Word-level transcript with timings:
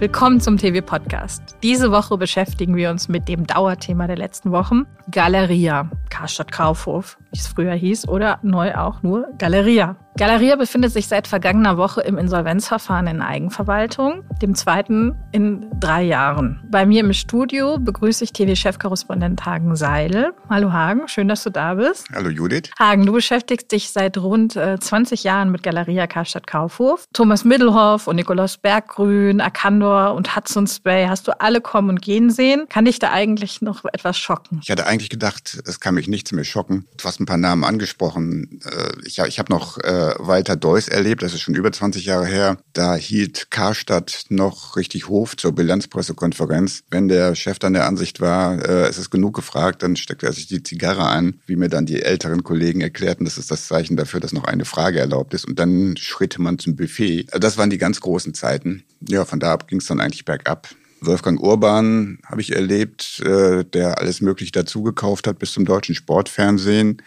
Willkommen 0.00 0.40
zum 0.40 0.58
TV 0.58 0.80
Podcast. 0.80 1.56
Diese 1.60 1.90
Woche 1.90 2.16
beschäftigen 2.16 2.76
wir 2.76 2.90
uns 2.90 3.08
mit 3.08 3.26
dem 3.26 3.48
Dauerthema 3.48 4.06
der 4.06 4.16
letzten 4.16 4.52
Wochen, 4.52 4.86
Galeria, 5.10 5.90
Karstadt 6.08 6.52
Kaufhof, 6.52 7.18
wie 7.32 7.38
es 7.40 7.48
früher 7.48 7.74
hieß, 7.74 8.06
oder 8.06 8.38
neu 8.44 8.76
auch 8.76 9.02
nur 9.02 9.26
Galeria. 9.38 9.96
Galeria 10.18 10.56
befindet 10.56 10.92
sich 10.92 11.06
seit 11.06 11.28
vergangener 11.28 11.76
Woche 11.76 12.00
im 12.00 12.18
Insolvenzverfahren 12.18 13.06
in 13.06 13.22
Eigenverwaltung, 13.22 14.24
dem 14.42 14.56
zweiten 14.56 15.14
in 15.30 15.70
drei 15.78 16.02
Jahren. 16.02 16.60
Bei 16.68 16.86
mir 16.86 17.04
im 17.04 17.12
Studio 17.12 17.78
begrüße 17.78 18.24
ich 18.24 18.32
TV-Chefkorrespondent 18.32 19.46
Hagen 19.46 19.76
Seidel. 19.76 20.32
Hallo 20.50 20.72
Hagen, 20.72 21.06
schön, 21.06 21.28
dass 21.28 21.44
du 21.44 21.50
da 21.50 21.74
bist. 21.74 22.08
Hallo 22.12 22.30
Judith. 22.30 22.72
Hagen, 22.80 23.06
du 23.06 23.12
beschäftigst 23.12 23.70
dich 23.70 23.90
seit 23.90 24.18
rund 24.18 24.56
äh, 24.56 24.80
20 24.80 25.22
Jahren 25.22 25.52
mit 25.52 25.62
Galeria 25.62 26.08
Karstadt 26.08 26.48
Kaufhof. 26.48 27.06
Thomas 27.12 27.44
Middelhoff 27.44 28.08
und 28.08 28.16
Nikolaus 28.16 28.56
Berggrün, 28.56 29.40
Arkandor 29.40 30.14
und 30.14 30.34
Hudson's 30.34 30.80
Bay 30.80 31.06
hast 31.06 31.28
du 31.28 31.40
alle 31.40 31.60
kommen 31.60 31.90
und 31.90 32.02
gehen 32.02 32.30
sehen. 32.30 32.66
Kann 32.68 32.86
dich 32.86 32.98
da 32.98 33.12
eigentlich 33.12 33.62
noch 33.62 33.84
etwas 33.84 34.18
schocken? 34.18 34.58
Ich 34.64 34.70
hatte 34.72 34.84
eigentlich 34.84 35.10
gedacht, 35.10 35.62
es 35.64 35.78
kann 35.78 35.94
mich 35.94 36.08
nichts 36.08 36.32
mehr 36.32 36.42
schocken. 36.42 36.88
Du 36.96 37.04
hast 37.04 37.20
ein 37.20 37.26
paar 37.26 37.36
Namen 37.36 37.62
angesprochen. 37.62 38.60
Äh, 38.64 39.06
ich, 39.06 39.20
ich 39.20 39.38
habe 39.38 39.52
noch 39.52 39.78
Walter 40.18 40.56
Deuss 40.56 40.88
erlebt, 40.88 41.22
das 41.22 41.34
ist 41.34 41.40
schon 41.40 41.54
über 41.54 41.72
20 41.72 42.04
Jahre 42.04 42.26
her. 42.26 42.58
Da 42.72 42.94
hielt 42.94 43.50
Karstadt 43.50 44.24
noch 44.28 44.76
richtig 44.76 45.08
Hof 45.08 45.36
zur 45.36 45.52
Bilanzpressekonferenz. 45.52 46.82
Wenn 46.90 47.08
der 47.08 47.34
Chef 47.34 47.58
dann 47.58 47.72
der 47.72 47.86
Ansicht 47.86 48.20
war, 48.20 48.64
äh, 48.64 48.88
es 48.88 48.98
ist 48.98 49.10
genug 49.10 49.34
gefragt, 49.34 49.82
dann 49.82 49.96
steckte 49.96 50.26
er 50.26 50.32
sich 50.32 50.46
die 50.46 50.62
Zigarre 50.62 51.08
ein, 51.08 51.40
wie 51.46 51.56
mir 51.56 51.68
dann 51.68 51.86
die 51.86 52.02
älteren 52.02 52.42
Kollegen 52.42 52.80
erklärten, 52.80 53.24
das 53.24 53.38
ist 53.38 53.50
das 53.50 53.66
Zeichen 53.66 53.96
dafür, 53.96 54.20
dass 54.20 54.32
noch 54.32 54.44
eine 54.44 54.64
Frage 54.64 54.98
erlaubt 54.98 55.34
ist. 55.34 55.44
Und 55.44 55.58
dann 55.58 55.96
schritt 55.96 56.38
man 56.38 56.58
zum 56.58 56.76
Buffet. 56.76 57.26
Das 57.32 57.58
waren 57.58 57.70
die 57.70 57.78
ganz 57.78 58.00
großen 58.00 58.34
Zeiten. 58.34 58.84
Ja, 59.06 59.24
von 59.24 59.40
da 59.40 59.52
ab 59.52 59.68
ging 59.68 59.78
es 59.78 59.86
dann 59.86 60.00
eigentlich 60.00 60.24
bergab. 60.24 60.68
Wolfgang 61.00 61.40
Urban 61.40 62.18
habe 62.26 62.40
ich 62.40 62.54
erlebt, 62.54 63.20
äh, 63.20 63.64
der 63.64 63.98
alles 63.98 64.20
Mögliche 64.20 64.52
dazugekauft 64.52 65.26
hat 65.26 65.38
bis 65.38 65.52
zum 65.52 65.64
deutschen 65.64 65.94
Sportfernsehen. 65.94 67.02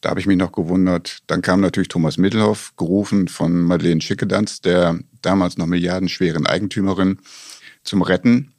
Da 0.00 0.10
habe 0.10 0.20
ich 0.20 0.26
mich 0.26 0.36
noch 0.36 0.52
gewundert. 0.52 1.18
Dann 1.26 1.42
kam 1.42 1.60
natürlich 1.60 1.88
Thomas 1.88 2.18
Mittelhoff, 2.18 2.74
gerufen 2.76 3.28
von 3.28 3.62
Madeleine 3.62 4.00
Schickedanz, 4.00 4.60
der 4.60 4.98
damals 5.22 5.56
noch 5.56 5.66
milliardenschweren 5.66 6.46
Eigentümerin, 6.46 7.18
zum 7.82 8.02
Retten. 8.02 8.52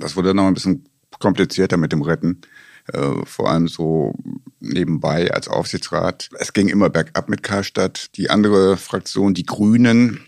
Das 0.00 0.16
wurde 0.16 0.34
noch 0.34 0.46
ein 0.46 0.54
bisschen 0.54 0.88
komplizierter 1.18 1.76
mit 1.76 1.92
dem 1.92 2.02
Retten. 2.02 2.40
Äh, 2.92 3.24
vor 3.24 3.50
allem 3.50 3.68
so 3.68 4.14
nebenbei 4.60 5.32
als 5.32 5.48
Aufsichtsrat. 5.48 6.28
Es 6.38 6.52
ging 6.52 6.68
immer 6.68 6.90
bergab 6.90 7.28
mit 7.28 7.42
Karstadt. 7.42 8.16
Die 8.16 8.30
andere 8.30 8.76
Fraktion, 8.76 9.34
die 9.34 9.46
Grünen, 9.46 10.20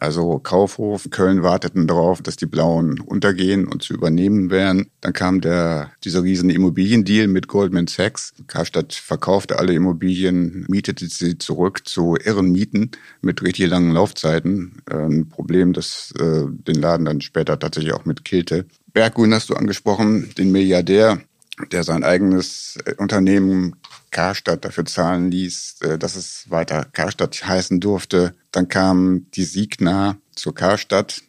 also 0.00 0.38
Kaufhof, 0.38 1.08
Köln 1.10 1.42
warteten 1.42 1.86
darauf, 1.86 2.22
dass 2.22 2.36
die 2.36 2.46
Blauen 2.46 3.00
untergehen 3.00 3.66
und 3.66 3.82
zu 3.82 3.94
übernehmen 3.94 4.50
wären. 4.50 4.86
Dann 5.00 5.12
kam 5.12 5.40
der, 5.40 5.92
dieser 6.04 6.22
riesen 6.22 6.50
Immobiliendeal 6.50 7.26
mit 7.28 7.48
Goldman 7.48 7.86
Sachs. 7.86 8.34
Karstadt 8.46 8.94
verkaufte 8.94 9.58
alle 9.58 9.72
Immobilien, 9.72 10.66
mietete 10.68 11.06
sie 11.06 11.38
zurück 11.38 11.86
zu 11.86 12.16
irren 12.16 12.50
Mieten 12.50 12.90
mit 13.20 13.42
richtig 13.42 13.68
langen 13.68 13.92
Laufzeiten. 13.92 14.82
Ein 14.86 15.28
Problem, 15.28 15.72
das 15.72 16.12
äh, 16.18 16.44
den 16.48 16.76
Laden 16.76 17.06
dann 17.06 17.20
später 17.20 17.58
tatsächlich 17.58 17.92
auch 17.92 18.04
mit 18.04 18.24
killte. 18.24 18.66
Berggrün 18.92 19.34
hast 19.34 19.50
du 19.50 19.54
angesprochen, 19.54 20.30
den 20.38 20.50
Milliardär, 20.50 21.20
der 21.72 21.84
sein 21.84 22.04
eigenes 22.04 22.78
äh, 22.84 22.94
Unternehmen 22.94 23.76
Karstadt 24.10 24.64
dafür 24.64 24.84
zahlen 24.84 25.30
ließ, 25.30 25.76
äh, 25.82 25.98
dass 25.98 26.16
es 26.16 26.46
weiter 26.48 26.86
Karstadt 26.92 27.46
heißen 27.46 27.80
durfte. 27.80 28.34
Dann 28.52 28.68
kam 28.68 29.26
die 29.32 29.44
Signa 29.44 30.16
zur 30.34 30.54
Karstadt. 30.54 31.22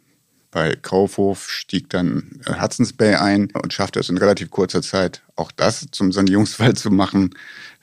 Bei 0.52 0.76
Kaufhof 0.76 1.50
stieg 1.50 1.90
dann 1.90 2.42
äh, 2.46 2.62
Hudson's 2.62 2.94
Bay 2.94 3.16
ein 3.16 3.50
und 3.52 3.74
schaffte 3.74 4.00
es 4.00 4.10
in 4.10 4.18
relativ 4.18 4.50
kurzer 4.50 4.82
Zeit, 4.82 5.22
auch 5.36 5.52
das 5.52 5.88
zum 5.92 6.12
Sanierungsfall 6.12 6.76
zu 6.76 6.90
machen. 6.92 7.36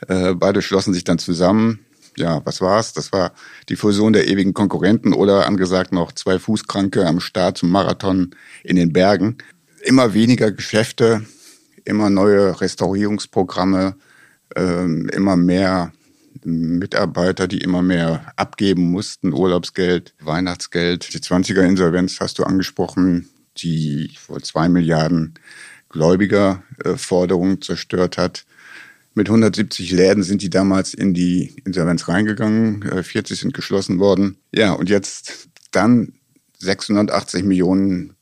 Beide 0.08 0.60
schlossen 0.60 0.92
sich 0.92 1.04
dann 1.04 1.18
zusammen. 1.18 1.86
Ja, 2.18 2.44
was 2.44 2.60
war's? 2.60 2.92
Das 2.92 3.12
war 3.12 3.32
die 3.70 3.76
Fusion 3.76 4.12
der 4.12 4.28
ewigen 4.28 4.52
Konkurrenten 4.52 5.14
oder 5.14 5.46
angesagt 5.46 5.90
noch 5.92 6.12
zwei 6.12 6.38
Fußkranke 6.38 7.06
am 7.06 7.20
Start 7.20 7.56
zum 7.56 7.70
Marathon 7.70 8.34
in 8.62 8.76
den 8.76 8.92
Bergen. 8.92 9.38
Immer 9.82 10.12
weniger 10.12 10.50
Geschäfte, 10.50 11.24
immer 11.86 12.10
neue 12.10 12.60
Restaurierungsprogramme, 12.60 13.96
ähm, 14.54 15.08
immer 15.08 15.36
mehr 15.36 15.92
Mitarbeiter, 16.44 17.48
die 17.48 17.58
immer 17.58 17.82
mehr 17.82 18.32
abgeben 18.36 18.90
mussten, 18.90 19.32
Urlaubsgeld, 19.32 20.14
Weihnachtsgeld. 20.20 21.14
Die 21.14 21.18
20er-Insolvenz 21.18 22.20
hast 22.20 22.38
du 22.38 22.44
angesprochen, 22.44 23.28
die 23.56 24.12
vor 24.18 24.42
zwei 24.42 24.68
Milliarden 24.68 25.34
Gläubigerforderungen 25.88 27.56
äh, 27.56 27.60
zerstört 27.60 28.18
hat. 28.18 28.44
Mit 29.14 29.28
170 29.28 29.92
Läden 29.92 30.22
sind 30.22 30.42
die 30.42 30.50
damals 30.50 30.92
in 30.92 31.14
die 31.14 31.56
Insolvenz 31.64 32.06
reingegangen, 32.06 32.82
40 33.02 33.30
äh, 33.30 33.40
sind 33.40 33.54
geschlossen 33.54 33.98
worden. 33.98 34.36
Ja, 34.52 34.72
und 34.72 34.90
jetzt 34.90 35.48
dann 35.70 36.12
680 36.58 37.44
Millionen 37.44 38.14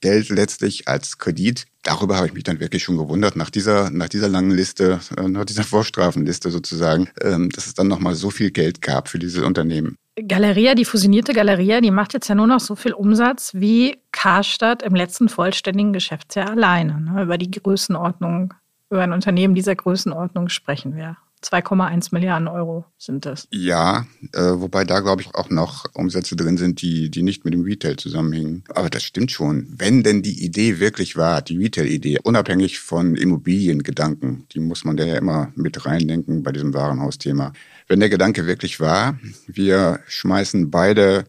Steuergeld 0.00 0.30
letztlich 0.30 0.88
als 0.88 1.18
Kredit 1.18 1.66
darüber 1.82 2.16
habe 2.16 2.26
ich 2.26 2.32
mich 2.32 2.44
dann 2.44 2.60
wirklich 2.60 2.82
schon 2.82 2.96
gewundert, 2.96 3.36
nach 3.36 3.50
dieser, 3.50 3.90
nach 3.90 4.08
dieser 4.08 4.28
langen 4.28 4.50
Liste, 4.50 5.00
äh, 5.16 5.28
nach 5.28 5.44
dieser 5.44 5.64
Vorstrafenliste 5.64 6.50
sozusagen, 6.50 7.08
ähm, 7.22 7.50
dass 7.50 7.66
es 7.66 7.74
dann 7.74 7.88
nochmal 7.88 8.14
so 8.14 8.30
viel 8.30 8.50
Geld 8.50 8.82
gab 8.82 9.08
für 9.08 9.18
diese 9.18 9.44
Unternehmen. 9.44 9.96
Galeria, 10.26 10.74
die 10.74 10.84
fusionierte 10.84 11.32
Galeria, 11.32 11.80
die 11.80 11.90
macht 11.90 12.12
jetzt 12.12 12.28
ja 12.28 12.34
nur 12.34 12.46
noch 12.46 12.60
so 12.60 12.76
viel 12.76 12.92
Umsatz 12.92 13.52
wie 13.54 13.98
Karstadt 14.12 14.82
im 14.82 14.94
letzten 14.94 15.28
vollständigen 15.28 15.92
Geschäftsjahr 15.92 16.50
alleine. 16.50 17.00
Ne? 17.00 17.22
Über 17.22 17.38
die 17.38 17.50
Größenordnung, 17.50 18.52
über 18.90 19.02
ein 19.02 19.12
Unternehmen 19.12 19.54
dieser 19.54 19.74
Größenordnung 19.74 20.48
sprechen 20.48 20.96
wir. 20.96 21.16
2,1 21.42 22.08
Milliarden 22.12 22.48
Euro 22.48 22.84
sind 22.98 23.24
das. 23.24 23.48
Ja, 23.50 24.06
äh, 24.32 24.40
wobei 24.40 24.84
da 24.84 25.00
glaube 25.00 25.22
ich 25.22 25.34
auch 25.34 25.48
noch 25.48 25.86
Umsätze 25.94 26.36
drin 26.36 26.58
sind, 26.58 26.82
die, 26.82 27.10
die 27.10 27.22
nicht 27.22 27.44
mit 27.44 27.54
dem 27.54 27.62
Retail 27.62 27.96
zusammenhängen. 27.96 28.64
Aber 28.74 28.90
das 28.90 29.02
stimmt 29.02 29.30
schon. 29.30 29.66
Wenn 29.70 30.02
denn 30.02 30.22
die 30.22 30.44
Idee 30.44 30.80
wirklich 30.80 31.16
war, 31.16 31.40
die 31.40 31.56
Retail-Idee, 31.56 32.18
unabhängig 32.22 32.80
von 32.80 33.16
Immobiliengedanken, 33.16 34.46
die 34.52 34.60
muss 34.60 34.84
man 34.84 34.96
da 34.96 35.04
ja 35.04 35.16
immer 35.16 35.50
mit 35.54 35.86
reindenken 35.86 36.42
bei 36.42 36.52
diesem 36.52 36.74
Warenhausthema. 36.74 37.52
Wenn 37.88 38.00
der 38.00 38.10
Gedanke 38.10 38.46
wirklich 38.46 38.78
war, 38.78 39.18
wir 39.46 40.00
schmeißen 40.06 40.70
beide 40.70 41.24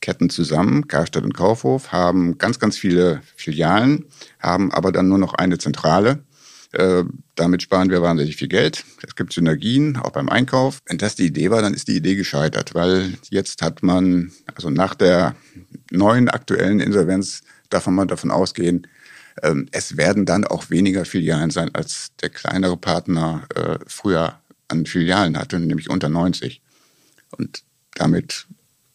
Ketten 0.00 0.30
zusammen, 0.30 0.86
Karstadt 0.86 1.24
und 1.24 1.34
Kaufhof, 1.34 1.90
haben 1.90 2.38
ganz, 2.38 2.60
ganz 2.60 2.78
viele 2.78 3.20
Filialen, 3.34 4.04
haben 4.38 4.70
aber 4.72 4.92
dann 4.92 5.08
nur 5.08 5.18
noch 5.18 5.34
eine 5.34 5.58
Zentrale 5.58 6.22
damit 7.34 7.62
sparen 7.62 7.88
wir 7.88 8.02
wahnsinnig 8.02 8.36
viel 8.36 8.48
Geld. 8.48 8.84
Es 9.06 9.16
gibt 9.16 9.32
Synergien, 9.32 9.96
auch 9.96 10.10
beim 10.10 10.28
Einkauf. 10.28 10.80
Wenn 10.84 10.98
das 10.98 11.16
die 11.16 11.26
Idee 11.26 11.50
war, 11.50 11.62
dann 11.62 11.72
ist 11.72 11.88
die 11.88 11.96
Idee 11.96 12.14
gescheitert, 12.14 12.74
weil 12.74 13.14
jetzt 13.30 13.62
hat 13.62 13.82
man, 13.82 14.32
also 14.54 14.68
nach 14.68 14.94
der 14.94 15.34
neuen 15.90 16.28
aktuellen 16.28 16.80
Insolvenz 16.80 17.42
darf 17.70 17.86
man 17.86 18.08
davon 18.08 18.30
ausgehen, 18.30 18.86
ähm, 19.42 19.68
es 19.72 19.96
werden 19.96 20.26
dann 20.26 20.44
auch 20.44 20.70
weniger 20.70 21.04
Filialen 21.04 21.50
sein, 21.50 21.74
als 21.74 22.12
der 22.20 22.30
kleinere 22.30 22.76
Partner 22.76 23.44
äh, 23.54 23.78
früher 23.86 24.38
an 24.68 24.86
Filialen 24.86 25.38
hatte, 25.38 25.58
nämlich 25.58 25.90
unter 25.90 26.08
90. 26.08 26.60
Und 27.36 27.62
damit 27.94 28.46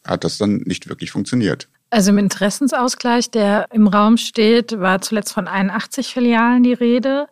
hat 0.06 0.24
das 0.24 0.38
dann 0.38 0.58
nicht 0.66 0.90
wirklich 0.90 1.12
funktioniert. 1.12 1.68
Also 1.90 2.10
im 2.10 2.18
Interessensausgleich, 2.18 3.30
der 3.30 3.68
im 3.72 3.88
Raum 3.88 4.18
steht, 4.18 4.80
war 4.80 5.02
zuletzt 5.02 5.34
von 5.34 5.48
81 5.48 6.14
Filialen 6.14 6.64
die 6.64 6.74
Rede. 6.74 7.28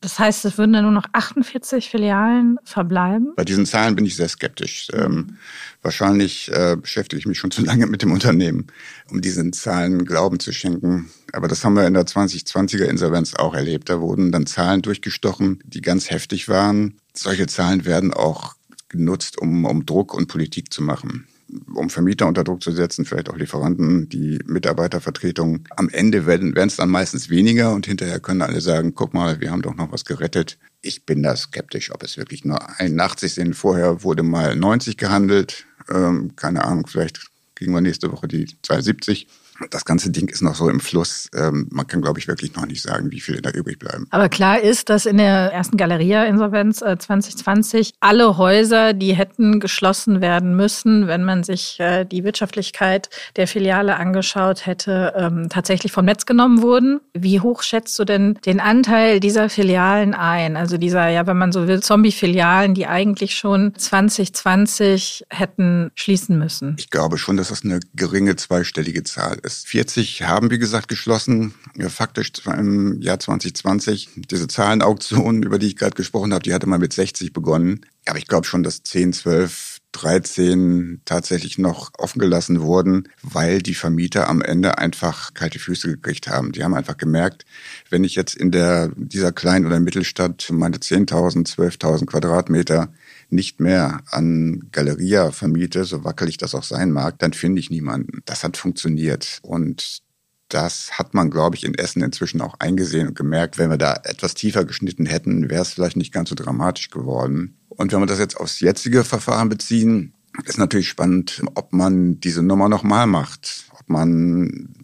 Das 0.00 0.18
heißt, 0.18 0.44
es 0.44 0.58
würden 0.58 0.72
dann 0.72 0.84
nur 0.84 0.92
noch 0.92 1.06
48 1.12 1.90
Filialen 1.90 2.58
verbleiben? 2.62 3.32
Bei 3.34 3.44
diesen 3.44 3.66
Zahlen 3.66 3.96
bin 3.96 4.06
ich 4.06 4.14
sehr 4.14 4.28
skeptisch. 4.28 4.88
Ähm, 4.92 5.38
wahrscheinlich 5.82 6.52
äh, 6.52 6.76
beschäftige 6.80 7.18
ich 7.18 7.26
mich 7.26 7.38
schon 7.38 7.50
zu 7.50 7.62
lange 7.62 7.86
mit 7.86 8.02
dem 8.02 8.12
Unternehmen, 8.12 8.68
um 9.10 9.20
diesen 9.20 9.52
Zahlen 9.52 10.04
Glauben 10.04 10.38
zu 10.38 10.52
schenken. 10.52 11.10
Aber 11.32 11.48
das 11.48 11.64
haben 11.64 11.74
wir 11.74 11.86
in 11.86 11.94
der 11.94 12.06
2020er 12.06 12.84
Insolvenz 12.84 13.34
auch 13.34 13.54
erlebt. 13.54 13.88
Da 13.88 14.00
wurden 14.00 14.30
dann 14.30 14.46
Zahlen 14.46 14.82
durchgestochen, 14.82 15.60
die 15.64 15.80
ganz 15.80 16.10
heftig 16.10 16.48
waren. 16.48 17.00
Solche 17.12 17.48
Zahlen 17.48 17.84
werden 17.84 18.14
auch 18.14 18.54
genutzt, 18.88 19.38
um, 19.38 19.64
um 19.64 19.84
Druck 19.84 20.14
und 20.14 20.28
Politik 20.28 20.72
zu 20.72 20.82
machen 20.82 21.26
um 21.74 21.90
Vermieter 21.90 22.26
unter 22.26 22.44
Druck 22.44 22.62
zu 22.62 22.72
setzen, 22.72 23.04
vielleicht 23.04 23.30
auch 23.30 23.36
Lieferanten, 23.36 24.08
die 24.08 24.38
Mitarbeitervertretung. 24.46 25.64
Am 25.76 25.88
Ende 25.88 26.26
werden 26.26 26.54
es 26.56 26.76
dann 26.76 26.90
meistens 26.90 27.30
weniger 27.30 27.72
und 27.72 27.86
hinterher 27.86 28.20
können 28.20 28.42
alle 28.42 28.60
sagen, 28.60 28.94
guck 28.94 29.14
mal, 29.14 29.40
wir 29.40 29.50
haben 29.50 29.62
doch 29.62 29.74
noch 29.74 29.92
was 29.92 30.04
gerettet. 30.04 30.58
Ich 30.82 31.06
bin 31.06 31.22
da 31.22 31.36
skeptisch, 31.36 31.92
ob 31.92 32.02
es 32.02 32.16
wirklich 32.16 32.44
nur 32.44 32.78
81 32.78 33.34
sind. 33.34 33.54
Vorher 33.54 34.02
wurde 34.02 34.22
mal 34.22 34.56
90 34.56 34.96
gehandelt. 34.96 35.66
Ähm, 35.90 36.36
keine 36.36 36.64
Ahnung, 36.64 36.86
vielleicht 36.86 37.28
kriegen 37.54 37.72
wir 37.72 37.80
nächste 37.80 38.12
Woche 38.12 38.28
die 38.28 38.46
72. 38.62 39.26
Das 39.70 39.84
ganze 39.84 40.10
Ding 40.10 40.28
ist 40.28 40.42
noch 40.42 40.54
so 40.54 40.68
im 40.68 40.80
Fluss. 40.80 41.28
Ähm, 41.34 41.66
man 41.70 41.86
kann, 41.86 42.00
glaube 42.00 42.20
ich, 42.20 42.28
wirklich 42.28 42.54
noch 42.54 42.66
nicht 42.66 42.82
sagen, 42.82 43.10
wie 43.10 43.20
viele 43.20 43.42
da 43.42 43.50
übrig 43.50 43.78
bleiben. 43.78 44.06
Aber 44.10 44.28
klar 44.28 44.60
ist, 44.60 44.88
dass 44.88 45.06
in 45.06 45.16
der 45.16 45.52
ersten 45.52 45.76
Galeria-Insolvenz 45.76 46.80
äh, 46.82 46.96
2020 46.96 47.94
alle 48.00 48.36
Häuser, 48.38 48.92
die 48.92 49.14
hätten 49.14 49.58
geschlossen 49.60 50.20
werden 50.20 50.54
müssen, 50.54 51.08
wenn 51.08 51.24
man 51.24 51.42
sich 51.42 51.80
äh, 51.80 52.04
die 52.04 52.24
Wirtschaftlichkeit 52.24 53.10
der 53.36 53.48
Filiale 53.48 53.96
angeschaut 53.96 54.66
hätte, 54.66 55.14
ähm, 55.16 55.48
tatsächlich 55.48 55.90
vom 55.90 56.04
Netz 56.04 56.24
genommen 56.24 56.62
wurden. 56.62 57.00
Wie 57.14 57.40
hoch 57.40 57.62
schätzt 57.62 57.98
du 57.98 58.04
denn 58.04 58.38
den 58.46 58.60
Anteil 58.60 59.18
dieser 59.18 59.48
Filialen 59.48 60.14
ein? 60.14 60.56
Also 60.56 60.78
dieser, 60.78 61.08
ja, 61.08 61.26
wenn 61.26 61.38
man 61.38 61.52
so 61.52 61.66
will, 61.66 61.82
Zombie-Filialen, 61.82 62.74
die 62.74 62.86
eigentlich 62.86 63.34
schon 63.34 63.74
2020 63.74 65.24
hätten 65.30 65.90
schließen 65.94 66.38
müssen? 66.38 66.76
Ich 66.78 66.90
glaube 66.90 67.18
schon, 67.18 67.36
dass 67.36 67.48
das 67.48 67.64
eine 67.64 67.80
geringe 67.94 68.36
zweistellige 68.36 69.02
Zahl 69.02 69.38
ist. 69.42 69.47
40 69.48 70.22
haben, 70.22 70.50
wie 70.50 70.58
gesagt, 70.58 70.88
geschlossen. 70.88 71.54
Faktisch 71.88 72.32
im 72.46 73.00
Jahr 73.00 73.18
2020. 73.18 74.10
Diese 74.30 74.48
Zahlenauktion, 74.48 75.42
über 75.42 75.58
die 75.58 75.68
ich 75.68 75.76
gerade 75.76 75.94
gesprochen 75.94 76.32
habe, 76.32 76.42
die 76.42 76.54
hatte 76.54 76.66
mal 76.66 76.78
mit 76.78 76.92
60 76.92 77.32
begonnen. 77.32 77.80
Aber 78.06 78.18
ich 78.18 78.26
glaube 78.26 78.46
schon, 78.46 78.62
dass 78.62 78.82
10, 78.82 79.12
12 79.12 79.78
13 79.92 81.00
tatsächlich 81.04 81.58
noch 81.58 81.90
offen 81.98 82.18
gelassen 82.18 82.60
wurden, 82.60 83.08
weil 83.22 83.62
die 83.62 83.74
Vermieter 83.74 84.28
am 84.28 84.42
Ende 84.42 84.78
einfach 84.78 85.34
kalte 85.34 85.58
Füße 85.58 85.88
gekriegt 85.88 86.28
haben. 86.28 86.52
Die 86.52 86.62
haben 86.62 86.74
einfach 86.74 86.96
gemerkt, 86.96 87.44
wenn 87.90 88.04
ich 88.04 88.14
jetzt 88.14 88.36
in 88.36 88.50
der, 88.50 88.90
dieser 88.96 89.32
kleinen 89.32 89.66
oder 89.66 89.80
Mittelstadt 89.80 90.48
meine 90.50 90.76
10.000, 90.76 91.48
12.000 91.48 92.06
Quadratmeter 92.06 92.92
nicht 93.30 93.60
mehr 93.60 94.00
an 94.06 94.68
Galeria 94.72 95.30
vermiete, 95.32 95.84
so 95.84 96.04
wackelig 96.04 96.38
das 96.38 96.54
auch 96.54 96.62
sein 96.62 96.90
mag, 96.90 97.18
dann 97.18 97.32
finde 97.32 97.60
ich 97.60 97.70
niemanden. 97.70 98.22
Das 98.24 98.44
hat 98.44 98.56
funktioniert. 98.56 99.38
Und 99.42 100.02
das 100.48 100.92
hat 100.92 101.12
man, 101.14 101.30
glaube 101.30 101.56
ich, 101.56 101.64
in 101.64 101.74
Essen 101.74 102.02
inzwischen 102.02 102.40
auch 102.40 102.54
eingesehen 102.58 103.08
und 103.08 103.16
gemerkt, 103.16 103.58
wenn 103.58 103.70
wir 103.70 103.76
da 103.76 104.00
etwas 104.04 104.34
tiefer 104.34 104.64
geschnitten 104.64 105.06
hätten, 105.06 105.50
wäre 105.50 105.62
es 105.62 105.74
vielleicht 105.74 105.96
nicht 105.96 106.12
ganz 106.12 106.30
so 106.30 106.34
dramatisch 106.34 106.90
geworden. 106.90 107.58
Und 107.68 107.92
wenn 107.92 108.00
wir 108.00 108.06
das 108.06 108.18
jetzt 108.18 108.36
aufs 108.38 108.60
jetzige 108.60 109.04
Verfahren 109.04 109.48
beziehen, 109.48 110.14
ist 110.44 110.58
natürlich 110.58 110.88
spannend, 110.88 111.42
ob 111.54 111.72
man 111.72 112.20
diese 112.20 112.42
Nummer 112.42 112.68
nochmal 112.68 113.06
macht, 113.06 113.64
ob 113.78 113.88
man 113.90 114.74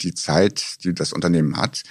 die 0.00 0.14
Zeit, 0.14 0.84
die 0.84 0.94
das 0.94 1.12
Unternehmen 1.12 1.56
hat. 1.56 1.82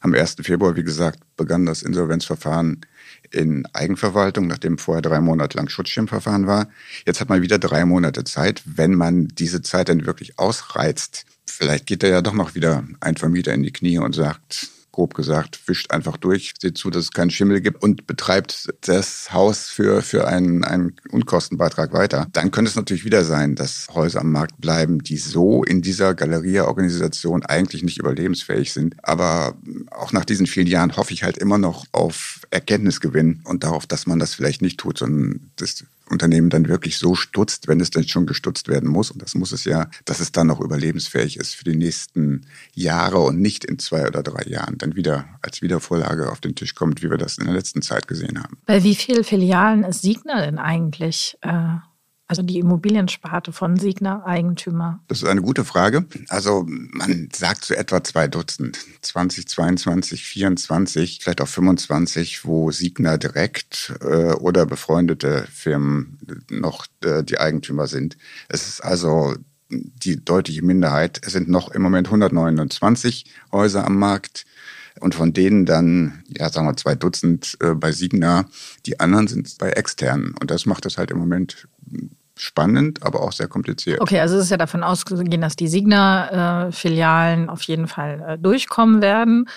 Am 0.00 0.12
1. 0.12 0.36
Februar, 0.42 0.76
wie 0.76 0.82
gesagt, 0.82 1.20
begann 1.36 1.66
das 1.66 1.82
Insolvenzverfahren 1.82 2.80
in 3.30 3.64
Eigenverwaltung, 3.72 4.46
nachdem 4.46 4.78
vorher 4.78 5.02
drei 5.02 5.20
Monate 5.20 5.56
lang 5.56 5.68
Schutzschirmverfahren 5.68 6.46
war. 6.46 6.68
Jetzt 7.06 7.20
hat 7.20 7.28
man 7.28 7.42
wieder 7.42 7.58
drei 7.58 7.84
Monate 7.84 8.24
Zeit, 8.24 8.62
wenn 8.64 8.94
man 8.94 9.28
diese 9.28 9.62
Zeit 9.62 9.88
dann 9.88 10.06
wirklich 10.06 10.38
ausreizt. 10.38 11.26
Vielleicht 11.46 11.86
geht 11.86 12.02
da 12.02 12.08
ja 12.08 12.22
doch 12.22 12.32
noch 12.32 12.54
wieder 12.54 12.84
ein 13.00 13.16
Vermieter 13.16 13.54
in 13.54 13.62
die 13.62 13.72
Knie 13.72 13.98
und 13.98 14.14
sagt, 14.14 14.68
grob 14.92 15.14
gesagt, 15.14 15.60
wischt 15.66 15.90
einfach 15.90 16.16
durch, 16.16 16.54
sieht 16.60 16.76
zu, 16.76 16.90
dass 16.90 17.04
es 17.04 17.10
keinen 17.10 17.30
Schimmel 17.30 17.60
gibt 17.60 17.82
und 17.82 18.06
betreibt 18.06 18.68
das 18.82 19.32
Haus 19.32 19.68
für, 19.68 20.02
für 20.02 20.26
einen, 20.26 20.64
einen 20.64 20.96
Unkostenbeitrag 21.10 21.92
weiter. 21.92 22.26
Dann 22.32 22.50
könnte 22.50 22.70
es 22.70 22.76
natürlich 22.76 23.04
wieder 23.04 23.24
sein, 23.24 23.54
dass 23.54 23.86
Häuser 23.92 24.20
am 24.20 24.32
Markt 24.32 24.60
bleiben, 24.60 25.02
die 25.02 25.16
so 25.16 25.64
in 25.64 25.82
dieser 25.82 26.14
Galeria-Organisation 26.14 27.44
eigentlich 27.44 27.82
nicht 27.82 27.98
überlebensfähig 27.98 28.72
sind. 28.72 28.96
Aber 29.02 29.56
auch 29.90 30.12
nach 30.12 30.24
diesen 30.24 30.46
vielen 30.46 30.66
Jahren 30.66 30.96
hoffe 30.96 31.12
ich 31.12 31.22
halt 31.22 31.38
immer 31.38 31.58
noch 31.58 31.86
auf 31.92 32.40
Erkenntnisgewinn 32.50 33.40
und 33.44 33.64
darauf, 33.64 33.86
dass 33.86 34.06
man 34.06 34.18
das 34.18 34.34
vielleicht 34.34 34.62
nicht 34.62 34.78
tut, 34.78 34.98
sondern 34.98 35.50
das 35.56 35.84
Unternehmen 36.10 36.50
dann 36.50 36.68
wirklich 36.68 36.98
so 36.98 37.14
stutzt, 37.14 37.68
wenn 37.68 37.80
es 37.80 37.90
denn 37.90 38.06
schon 38.06 38.26
gestutzt 38.26 38.68
werden 38.68 38.88
muss, 38.88 39.10
und 39.10 39.22
das 39.22 39.34
muss 39.34 39.52
es 39.52 39.64
ja, 39.64 39.88
dass 40.04 40.20
es 40.20 40.32
dann 40.32 40.46
noch 40.46 40.60
überlebensfähig 40.60 41.36
ist 41.36 41.54
für 41.54 41.64
die 41.64 41.76
nächsten 41.76 42.46
Jahre 42.74 43.18
und 43.18 43.40
nicht 43.40 43.64
in 43.64 43.78
zwei 43.78 44.06
oder 44.06 44.22
drei 44.22 44.48
Jahren 44.48 44.78
dann 44.78 44.96
wieder 44.96 45.26
als 45.42 45.62
Wiedervorlage 45.62 46.30
auf 46.30 46.40
den 46.40 46.54
Tisch 46.54 46.74
kommt, 46.74 47.02
wie 47.02 47.10
wir 47.10 47.18
das 47.18 47.38
in 47.38 47.44
der 47.44 47.54
letzten 47.54 47.82
Zeit 47.82 48.08
gesehen 48.08 48.38
haben. 48.42 48.58
Bei 48.66 48.82
wie 48.82 48.94
vielen 48.94 49.24
Filialen 49.24 49.84
ist 49.84 50.02
Signa 50.02 50.44
denn 50.44 50.58
eigentlich? 50.58 51.38
Äh 51.42 51.78
also 52.30 52.42
die 52.42 52.60
Immobiliensparte 52.60 53.50
von 53.50 53.76
Signa 53.76 54.24
Eigentümer? 54.24 55.00
Das 55.08 55.20
ist 55.20 55.28
eine 55.28 55.42
gute 55.42 55.64
Frage. 55.64 56.06
Also 56.28 56.64
man 56.68 57.28
sagt 57.34 57.64
so 57.64 57.74
etwa 57.74 58.04
zwei 58.04 58.28
Dutzend, 58.28 58.78
20, 59.02 59.48
22, 59.48 60.24
24, 60.24 61.18
vielleicht 61.20 61.40
auch 61.40 61.48
25, 61.48 62.44
wo 62.44 62.70
Signa 62.70 63.16
direkt 63.16 63.94
äh, 64.00 64.32
oder 64.34 64.64
befreundete 64.64 65.44
Firmen 65.52 66.18
noch 66.48 66.86
äh, 67.02 67.24
die 67.24 67.40
Eigentümer 67.40 67.88
sind. 67.88 68.16
Es 68.48 68.68
ist 68.68 68.80
also 68.80 69.34
die 69.68 70.24
deutliche 70.24 70.62
Minderheit. 70.62 71.20
Es 71.26 71.32
sind 71.32 71.48
noch 71.48 71.72
im 71.72 71.82
Moment 71.82 72.06
129 72.06 73.24
Häuser 73.50 73.84
am 73.84 73.98
Markt. 73.98 74.46
Und 75.00 75.16
von 75.16 75.32
denen 75.32 75.66
dann, 75.66 76.22
ja, 76.28 76.48
sagen 76.48 76.68
wir 76.68 76.76
zwei 76.76 76.94
Dutzend 76.94 77.56
äh, 77.60 77.74
bei 77.74 77.90
Signa. 77.90 78.48
Die 78.86 79.00
anderen 79.00 79.26
sind 79.26 79.58
bei 79.58 79.70
externen. 79.70 80.34
Und 80.40 80.52
das 80.52 80.66
macht 80.66 80.86
es 80.86 80.96
halt 80.96 81.10
im 81.10 81.18
Moment 81.18 81.66
spannend, 82.40 83.02
aber 83.02 83.22
auch 83.22 83.32
sehr 83.32 83.48
kompliziert. 83.48 84.00
Okay, 84.00 84.20
also 84.20 84.36
es 84.36 84.44
ist 84.44 84.50
ja 84.50 84.56
davon 84.56 84.82
ausgehen, 84.82 85.40
dass 85.40 85.56
die 85.56 85.68
Signa-Filialen 85.68 87.48
auf 87.48 87.62
jeden 87.62 87.86
Fall 87.86 88.24
äh, 88.26 88.38
durchkommen 88.38 89.02
werden. 89.02 89.48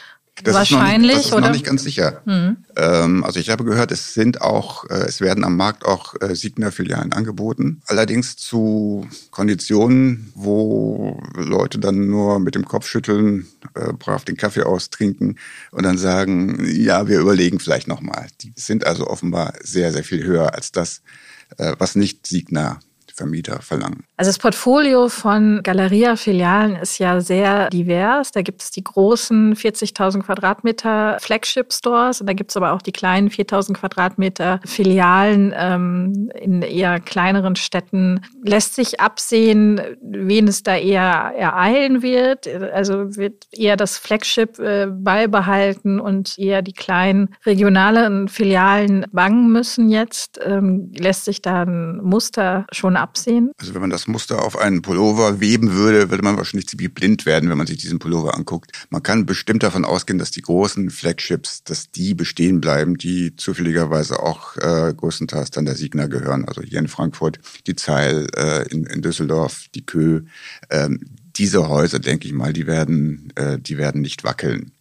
Das 0.43 0.55
Wahrscheinlich, 0.55 0.77
ist 0.77 0.97
noch 0.99 1.01
nicht, 1.01 1.15
das 1.17 1.25
ist 1.25 1.33
oder? 1.33 1.41
noch 1.41 1.51
nicht 1.51 1.65
ganz 1.65 1.83
sicher. 1.83 2.21
Mhm. 2.25 2.57
Ähm, 2.75 3.23
also 3.23 3.39
ich 3.39 3.51
habe 3.51 3.63
gehört, 3.63 3.91
es 3.91 4.15
sind 4.15 4.41
auch, 4.41 4.89
äh, 4.89 5.05
es 5.05 5.21
werden 5.21 5.43
am 5.43 5.55
Markt 5.55 5.85
auch 5.85 6.15
äh, 6.21 6.35
Signa-Filialen 6.35 7.13
angeboten. 7.13 7.83
Allerdings 7.85 8.35
zu 8.35 9.07
Konditionen, 9.29 10.31
wo 10.33 11.21
Leute 11.35 11.77
dann 11.77 12.07
nur 12.07 12.39
mit 12.39 12.55
dem 12.55 12.65
Kopf 12.65 12.87
schütteln, 12.87 13.45
brav 13.99 14.25
den 14.25 14.35
Kaffee 14.35 14.63
austrinken 14.63 15.37
und 15.71 15.83
dann 15.83 15.99
sagen, 15.99 16.65
ja, 16.65 17.07
wir 17.07 17.19
überlegen 17.19 17.59
vielleicht 17.59 17.87
nochmal. 17.87 18.27
Die 18.41 18.53
sind 18.55 18.87
also 18.87 19.07
offenbar 19.07 19.53
sehr, 19.61 19.91
sehr 19.91 20.03
viel 20.03 20.23
höher 20.23 20.55
als 20.55 20.71
das, 20.71 21.01
was 21.57 21.95
nicht 21.95 22.27
Signa 22.27 22.79
Vermieter 23.13 23.61
verlangen. 23.61 24.05
Also 24.17 24.29
das 24.29 24.39
Portfolio 24.39 25.07
von 25.07 25.61
Galeria-Filialen 25.61 26.75
ist 26.77 26.97
ja 26.97 27.21
sehr 27.21 27.69
divers. 27.69 28.31
Da 28.31 28.41
gibt 28.41 28.63
es 28.63 28.71
die 28.71 28.83
großen 28.83 29.55
40.000 29.55 30.23
Quadratmeter 30.23 31.17
Flagship-Stores 31.19 32.21
und 32.21 32.27
da 32.27 32.33
gibt 32.33 32.49
es 32.49 32.57
aber 32.57 32.73
auch 32.73 32.81
die 32.81 32.91
kleinen 32.91 33.29
4.000 33.29 33.73
Quadratmeter 33.73 34.59
Filialen 34.65 35.53
ähm, 35.55 36.31
in 36.39 36.63
eher 36.63 36.99
kleineren 36.99 37.55
Städten. 37.55 38.21
Lässt 38.43 38.73
sich 38.73 38.99
absehen, 38.99 39.79
wen 40.01 40.47
es 40.47 40.63
da 40.63 40.75
eher 40.75 41.33
ereilen 41.37 42.01
wird? 42.01 42.47
Also 42.47 43.15
wird 43.15 43.45
eher 43.51 43.77
das 43.77 43.99
Flagship 43.99 44.57
äh, 44.57 44.87
beibehalten 44.89 45.99
und 45.99 46.39
eher 46.39 46.63
die 46.63 46.73
kleinen 46.73 47.35
regionalen 47.45 48.27
Filialen 48.27 49.05
bangen 49.11 49.51
müssen 49.51 49.89
jetzt? 49.89 50.39
Ähm, 50.43 50.91
lässt 50.97 51.25
sich 51.25 51.43
da 51.43 51.61
ein 51.61 51.97
Muster 51.97 52.65
schon 52.71 52.97
absehen? 53.03 53.51
Also 53.59 53.73
wenn 53.73 53.81
man 53.81 53.89
das 53.89 54.07
Muster 54.07 54.41
auf 54.41 54.57
einen 54.57 54.81
Pullover 54.81 55.39
weben 55.39 55.73
würde, 55.73 56.09
würde 56.09 56.23
man 56.23 56.37
wahrscheinlich 56.37 56.67
ziemlich 56.67 56.93
blind 56.93 57.25
werden, 57.25 57.49
wenn 57.49 57.57
man 57.57 57.67
sich 57.67 57.77
diesen 57.77 57.99
Pullover 57.99 58.35
anguckt. 58.35 58.71
Man 58.89 59.03
kann 59.03 59.25
bestimmt 59.25 59.61
davon 59.61 59.85
ausgehen, 59.85 60.17
dass 60.17 60.31
die 60.31 60.41
großen 60.41 60.89
Flagships, 60.89 61.63
dass 61.63 61.91
die 61.91 62.13
bestehen 62.15 62.61
bleiben, 62.61 62.97
die 62.97 63.35
zufälligerweise 63.35 64.19
auch 64.19 64.55
äh, 64.57 64.93
größtenteils 64.95 65.51
dann 65.51 65.65
der 65.65 65.75
Signa 65.75 66.07
gehören. 66.07 66.45
Also 66.45 66.61
hier 66.61 66.79
in 66.79 66.87
Frankfurt 66.87 67.39
die 67.67 67.75
Zeil, 67.75 68.27
äh, 68.35 68.67
in, 68.69 68.85
in 68.85 69.01
Düsseldorf 69.01 69.65
die 69.75 69.85
Kö. 69.85 70.21
Ähm, 70.69 71.01
diese 71.35 71.67
Häuser, 71.67 71.99
denke 71.99 72.27
ich 72.27 72.33
mal, 72.33 72.53
die 72.53 72.67
werden, 72.67 73.33
äh, 73.35 73.59
die 73.59 73.77
werden 73.77 74.01
nicht 74.01 74.23
wackeln. 74.23 74.71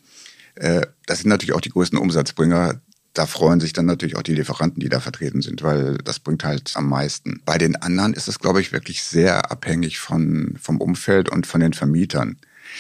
Äh, 0.55 0.87
das 1.07 1.21
sind 1.21 1.29
natürlich 1.29 1.55
auch 1.55 1.61
die 1.61 1.71
größten 1.71 1.99
Umsatzbringer 1.99 2.81
da 3.15 3.27
freuen 3.27 3.61
sich 3.61 3.73
dann 3.73 3.87
natürlich 3.87 4.17
auch 4.17 4.23
die 4.23 4.35
Lieferanten, 4.35 4.81
die 4.81 4.89
da 4.89 5.01
vertreten 5.01 5.43
sind, 5.43 5.63
weil 5.63 5.99
das 5.99 6.19
bringt 6.19 6.45
halt 6.45 6.73
am 6.75 6.89
meisten. 6.89 7.41
Bei 7.45 7.59
den 7.59 7.77
anderen 7.77 8.15
ist 8.15 8.29
es, 8.29 8.39
glaube 8.39 8.61
ich, 8.61 8.73
wirklich 8.73 9.03
sehr 9.03 9.51
abhängig 9.51 9.99
von, 9.99 10.57
vom 10.61 10.81
Umfeld 10.81 11.29
und 11.29 11.47
von 11.47 11.61
den 11.61 11.75
Vermietern. 11.75 12.37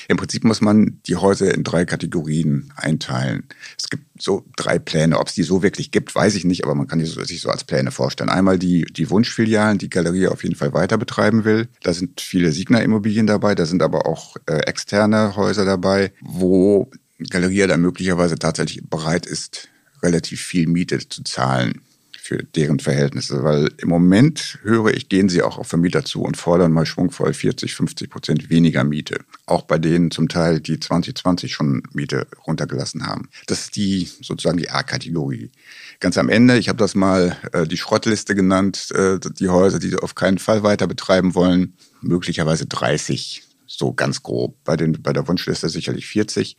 Im 0.09 0.17
Prinzip 0.17 0.45
muss 0.45 0.61
man 0.61 1.01
die 1.07 1.17
Häuser 1.17 1.53
in 1.53 1.65
drei 1.65 1.85
Kategorien 1.85 2.73
einteilen. 2.77 3.45
Es 3.79 3.91
gibt 3.91 4.05
so 4.21 4.45
drei 4.57 4.79
Pläne. 4.79 5.19
Ob 5.19 5.29
es 5.29 5.35
die 5.35 5.43
so 5.43 5.63
wirklich 5.63 5.91
gibt, 5.91 6.15
weiß 6.15 6.35
ich 6.35 6.45
nicht, 6.45 6.65
aber 6.65 6.75
man 6.75 6.87
kann 6.87 6.99
die 6.99 7.05
sich 7.05 7.41
so 7.41 7.51
als 7.51 7.65
Pläne 7.65 7.91
vorstellen. 7.91 8.31
Einmal 8.31 8.59
die, 8.59 8.85
die 8.85 9.11
Wunschfilialen, 9.11 9.79
die 9.79 9.91
Galerie 9.91 10.29
auf 10.29 10.45
jeden 10.45 10.55
Fall 10.55 10.73
weiter 10.73 10.97
betreiben 10.97 11.45
will. 11.45 11.69
Da 11.83 11.93
sind 11.93 12.21
viele 12.21 12.53
Signa-Immobilien 12.53 13.27
dabei, 13.27 13.55
da 13.55 13.67
sind 13.67 13.83
aber 13.83 14.07
auch 14.07 14.37
äh, 14.47 14.61
externe 14.61 15.37
Häuser 15.37 15.65
dabei, 15.65 16.13
wo 16.21 16.91
Galeria 17.31 17.67
da 17.67 17.77
möglicherweise 17.77 18.37
tatsächlich 18.37 18.83
bereit 18.89 19.27
ist, 19.27 19.69
relativ 20.03 20.41
viel 20.41 20.67
Miete 20.67 20.99
zu 21.09 21.23
zahlen 21.25 21.81
für 22.23 22.45
deren 22.45 22.79
Verhältnisse, 22.79 23.43
weil 23.43 23.73
im 23.79 23.89
Moment 23.89 24.59
höre 24.63 24.95
ich, 24.95 25.09
gehen 25.09 25.29
sie 25.29 25.43
auch 25.43 25.59
auf 25.59 25.67
Vermieter 25.67 26.05
zu 26.05 26.23
und 26.23 26.37
fordern 26.37 26.71
mal 26.71 26.87
schwungvoll 26.87 27.35
40, 27.35 27.75
50 27.75 28.11
Prozent 28.11 28.49
weniger 28.49 28.85
Miete. 28.85 29.25
Auch 29.45 29.63
bei 29.63 29.77
denen 29.77 30.13
zum 30.13 30.29
Teil, 30.29 30.61
die 30.61 30.79
2020 30.79 31.53
schon 31.53 31.83
Miete 31.93 32.29
runtergelassen 32.47 33.09
haben. 33.09 33.29
Das 33.49 33.63
ist 33.63 33.77
die 33.77 34.09
sozusagen 34.21 34.57
die 34.57 34.71
A-Kategorie. 34.71 35.51
Ganz 35.99 36.17
am 36.17 36.29
Ende, 36.29 36.59
ich 36.59 36.69
habe 36.69 36.79
das 36.79 36.95
mal 36.95 37.37
äh, 37.53 37.67
die 37.67 37.77
Schrottliste 37.77 38.37
genannt, 38.37 38.93
äh, 38.93 39.19
die 39.19 39.49
Häuser, 39.49 39.81
die 39.81 39.97
auf 39.97 40.15
keinen 40.15 40.39
Fall 40.39 40.63
weiter 40.63 40.87
betreiben 40.87 41.35
wollen, 41.35 41.75
möglicherweise 42.03 42.67
30 42.67 43.43
So 43.67 43.93
ganz 43.95 44.23
grob. 44.23 44.57
Bei, 44.63 44.77
den, 44.77 45.03
bei 45.03 45.13
der 45.13 45.27
Wunschliste 45.27 45.69
sicherlich 45.69 46.07
40. 46.07 46.57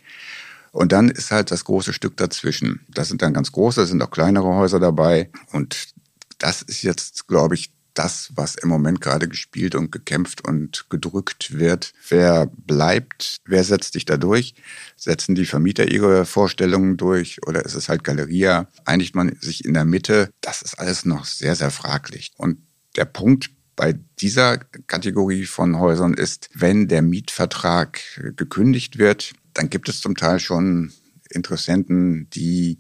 Und 0.73 0.91
dann 0.91 1.09
ist 1.09 1.29
halt 1.31 1.51
das 1.51 1.65
große 1.65 1.93
Stück 1.93 2.17
dazwischen. 2.17 2.81
Das 2.89 3.07
sind 3.07 3.21
dann 3.21 3.33
ganz 3.33 3.51
große, 3.51 3.85
sind 3.85 4.01
auch 4.01 4.09
kleinere 4.09 4.55
Häuser 4.55 4.79
dabei. 4.79 5.29
Und 5.51 5.93
das 6.39 6.63
ist 6.63 6.81
jetzt, 6.81 7.27
glaube 7.27 7.53
ich, 7.53 7.71
das, 7.93 8.31
was 8.33 8.55
im 8.55 8.69
Moment 8.69 8.99
gerade 8.99 9.27
gespielt 9.27 9.75
und 9.75 9.91
gekämpft 9.91 10.43
und 10.47 10.85
gedrückt 10.89 11.59
wird. 11.59 11.93
Wer 12.09 12.47
bleibt? 12.47 13.37
Wer 13.45 13.63
setzt 13.63 13.93
sich 13.93 14.05
da 14.05 14.17
durch? 14.17 14.55
Setzen 14.97 15.35
die 15.35 15.45
Vermieter 15.45 15.87
ihre 15.87 16.25
Vorstellungen 16.25 16.97
durch 16.97 17.45
oder 17.45 17.63
ist 17.63 17.75
es 17.75 17.87
halt 17.87 18.03
Galeria? 18.03 18.67
Einigt 18.83 19.13
man 19.13 19.37
sich 19.39 19.65
in 19.65 19.75
der 19.75 19.85
Mitte? 19.85 20.31
Das 20.41 20.63
ist 20.63 20.79
alles 20.79 21.05
noch 21.05 21.25
sehr, 21.25 21.55
sehr 21.55 21.69
fraglich. 21.69 22.31
Und 22.35 22.57
der 22.95 23.05
Punkt 23.05 23.51
bei 23.75 23.93
dieser 24.19 24.57
Kategorie 24.57 25.45
von 25.45 25.77
Häusern 25.77 26.15
ist, 26.15 26.49
wenn 26.55 26.87
der 26.87 27.03
Mietvertrag 27.03 27.99
gekündigt 28.35 28.97
wird, 28.97 29.33
dann 29.53 29.69
gibt 29.69 29.89
es 29.89 30.01
zum 30.01 30.15
Teil 30.15 30.39
schon 30.39 30.91
Interessenten, 31.29 32.29
die 32.31 32.79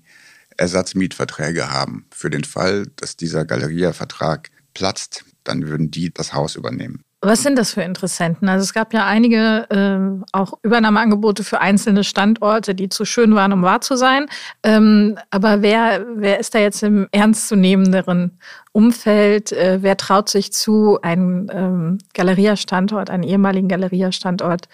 Ersatzmietverträge 0.57 1.71
haben. 1.71 2.05
Für 2.11 2.29
den 2.29 2.43
Fall, 2.43 2.87
dass 2.95 3.17
dieser 3.17 3.45
Galeria-Vertrag 3.45 4.49
platzt, 4.73 5.25
dann 5.43 5.67
würden 5.67 5.91
die 5.91 6.13
das 6.13 6.33
Haus 6.33 6.55
übernehmen. 6.55 7.03
Was 7.25 7.41
sind 7.41 7.57
das 7.57 7.71
für 7.71 7.81
Interessenten? 7.81 8.49
Also 8.49 8.63
es 8.63 8.73
gab 8.73 8.93
ja 8.93 9.05
einige 9.05 9.65
äh, 9.69 10.25
auch 10.33 10.55
Übernahmeangebote 10.61 11.45
für 11.45 11.61
einzelne 11.61 12.03
Standorte, 12.03 12.75
die 12.75 12.89
zu 12.89 13.05
schön 13.05 13.33
waren, 13.33 13.53
um 13.53 13.61
wahr 13.61 13.79
zu 13.79 13.95
sein. 13.95 14.25
Ähm, 14.61 15.17
aber 15.29 15.61
wer, 15.61 16.05
wer 16.15 16.41
ist 16.41 16.53
da 16.53 16.59
jetzt 16.59 16.83
im 16.83 17.07
ernstzunehmenderen 17.13 18.37
Umfeld? 18.73 19.53
Äh, 19.53 19.77
wer 19.81 19.95
traut 19.95 20.27
sich 20.27 20.51
zu, 20.51 20.99
einen 21.01 21.49
ähm, 21.53 21.97
Galeria-Standort, 22.13 23.09
einen 23.09 23.23
ehemaligen 23.23 23.69
Galeria-Standort 23.69 24.67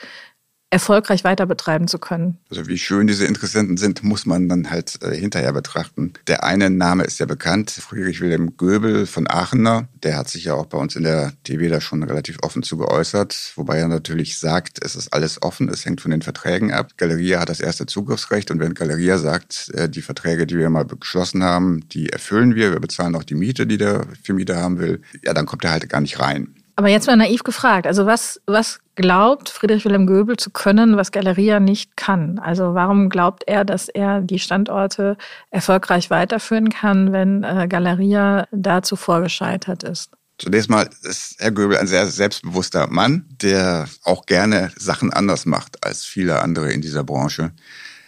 erfolgreich 0.71 1.23
weiter 1.23 1.45
betreiben 1.45 1.87
zu 1.87 1.97
können. 1.97 2.37
Also 2.49 2.67
wie 2.67 2.77
schön 2.77 3.07
diese 3.07 3.25
Interessenten 3.25 3.77
sind, 3.77 4.03
muss 4.03 4.25
man 4.25 4.47
dann 4.47 4.69
halt 4.69 4.99
äh, 5.01 5.15
hinterher 5.15 5.51
betrachten. 5.51 6.13
Der 6.27 6.43
eine 6.43 6.69
Name 6.69 7.03
ist 7.03 7.19
ja 7.19 7.25
bekannt, 7.25 7.71
Friedrich 7.71 8.21
Wilhelm 8.21 8.55
Göbel 8.55 9.07
von 9.07 9.27
Aachener. 9.27 9.87
Der 10.03 10.17
hat 10.17 10.29
sich 10.29 10.45
ja 10.45 10.53
auch 10.53 10.67
bei 10.67 10.77
uns 10.77 10.95
in 10.95 11.03
der 11.03 11.33
TV 11.43 11.69
da 11.69 11.81
schon 11.81 12.03
relativ 12.03 12.37
offen 12.43 12.61
zu 12.61 12.77
geäußert, 12.77 13.53
wobei 13.55 13.79
er 13.79 13.87
natürlich 13.87 14.37
sagt, 14.37 14.83
es 14.83 14.95
ist 14.95 15.11
alles 15.13 15.41
offen, 15.41 15.69
es 15.69 15.85
hängt 15.85 16.01
von 16.01 16.11
den 16.11 16.21
Verträgen 16.21 16.71
ab. 16.71 16.91
Galeria 16.97 17.39
hat 17.39 17.49
das 17.49 17.61
erste 17.61 17.87
Zugriffsrecht 17.87 18.51
und 18.51 18.59
wenn 18.59 18.75
Galeria 18.75 19.17
sagt, 19.17 19.71
äh, 19.73 19.89
die 19.89 20.03
Verträge, 20.03 20.45
die 20.45 20.57
wir 20.57 20.69
mal 20.69 20.85
beschlossen 20.85 21.43
haben, 21.43 21.87
die 21.89 22.09
erfüllen 22.09 22.53
wir, 22.53 22.71
wir 22.71 22.79
bezahlen 22.79 23.15
auch 23.15 23.23
die 23.23 23.35
Miete, 23.35 23.65
die 23.65 23.77
der 23.77 24.05
Vermieter 24.23 24.57
haben 24.57 24.79
will, 24.79 25.01
ja, 25.23 25.33
dann 25.33 25.47
kommt 25.47 25.63
er 25.63 25.71
halt 25.71 25.89
gar 25.89 26.01
nicht 26.01 26.19
rein. 26.19 26.53
Aber 26.79 26.87
jetzt 26.87 27.07
mal 27.07 27.17
naiv 27.17 27.43
gefragt, 27.43 27.87
also 27.87 28.05
was, 28.05 28.39
was 28.45 28.79
glaubt 28.95 29.49
Friedrich 29.49 29.83
Wilhelm 29.83 30.07
Göbel 30.07 30.37
zu 30.37 30.49
können, 30.49 30.95
was 30.95 31.11
Galeria 31.11 31.59
nicht 31.59 31.97
kann? 31.97 32.39
Also 32.39 32.73
warum 32.73 33.09
glaubt 33.09 33.43
er, 33.47 33.65
dass 33.65 33.89
er 33.89 34.21
die 34.21 34.39
Standorte 34.39 35.17
erfolgreich 35.51 36.09
weiterführen 36.09 36.69
kann, 36.69 37.11
wenn 37.11 37.43
äh, 37.43 37.67
Galeria 37.67 38.47
da 38.53 38.81
zuvor 38.81 39.19
gescheitert 39.19 39.83
ist? 39.83 40.11
Zunächst 40.37 40.69
mal 40.69 40.89
ist 41.03 41.35
Herr 41.39 41.51
Göbel 41.51 41.75
ein 41.75 41.87
sehr 41.87 42.07
selbstbewusster 42.07 42.87
Mann, 42.87 43.25
der 43.41 43.89
auch 44.05 44.25
gerne 44.25 44.71
Sachen 44.77 45.11
anders 45.11 45.45
macht 45.45 45.85
als 45.85 46.05
viele 46.05 46.41
andere 46.41 46.71
in 46.71 46.79
dieser 46.79 47.03
Branche. 47.03 47.51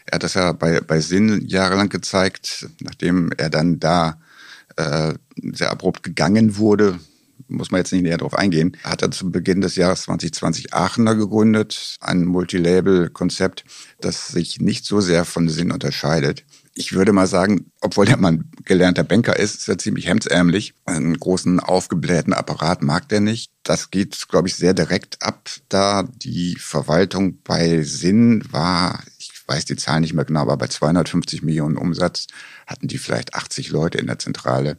Er 0.06 0.16
hat 0.16 0.24
das 0.24 0.36
ja 0.36 0.54
bei, 0.54 0.80
bei 0.80 1.02
Sinn 1.02 1.46
jahrelang 1.46 1.90
gezeigt, 1.90 2.70
nachdem 2.80 3.34
er 3.36 3.50
dann 3.50 3.82
da 3.82 4.18
äh, 4.78 5.14
sehr 5.52 5.72
abrupt 5.72 6.04
gegangen 6.04 6.56
wurde, 6.56 7.02
muss 7.48 7.72
man 7.72 7.80
jetzt 7.80 7.92
nicht 7.92 8.04
näher 8.04 8.18
darauf 8.18 8.36
eingehen, 8.36 8.78
hat 8.84 9.02
er 9.02 9.12
zu 9.12 9.32
Beginn 9.32 9.62
des 9.62 9.76
Jahres 9.76 10.04
2020 10.04 10.74
Aachener 10.74 11.16
gegründet, 11.16 11.98
ein 12.02 12.26
Multilabel-Konzept, 12.26 13.66
das 14.00 14.30
sich 14.30 14.60
nicht 14.60 14.86
so 14.86 15.02
sehr 15.02 15.26
von 15.26 15.50
Sinn 15.50 15.72
unterscheidet. 15.72 16.44
Ich 16.74 16.94
würde 16.94 17.12
mal 17.12 17.28
sagen, 17.28 17.72
obwohl 17.82 18.06
der 18.06 18.18
Mann 18.18 18.50
gelernter 18.64 19.04
Banker 19.04 19.38
ist, 19.38 19.56
ist 19.56 19.68
er 19.68 19.78
ziemlich 19.78 20.08
hemdsärmlich. 20.08 20.74
Einen 20.86 21.18
großen 21.18 21.60
aufgeblähten 21.60 22.34
Apparat 22.34 22.82
mag 22.82 23.10
der 23.10 23.20
nicht. 23.20 23.52
Das 23.64 23.92
geht, 23.92 24.28
glaube 24.30 24.48
ich, 24.48 24.56
sehr 24.56 24.74
direkt 24.74 25.22
ab, 25.22 25.50
da 25.68 26.04
die 26.04 26.56
Verwaltung 26.56 27.40
bei 27.44 27.84
Sinn 27.84 28.44
war, 28.52 29.04
ich 29.18 29.32
weiß 29.46 29.66
die 29.66 29.76
Zahl 29.76 30.00
nicht 30.00 30.14
mehr 30.14 30.24
genau, 30.24 30.42
aber 30.42 30.56
bei 30.56 30.68
250 30.68 31.44
Millionen 31.44 31.78
Umsatz 31.78 32.28
hatten 32.66 32.88
die 32.88 32.98
vielleicht 32.98 33.34
80 33.34 33.70
Leute 33.70 33.98
in 33.98 34.08
der 34.08 34.20
Zentrale. 34.20 34.78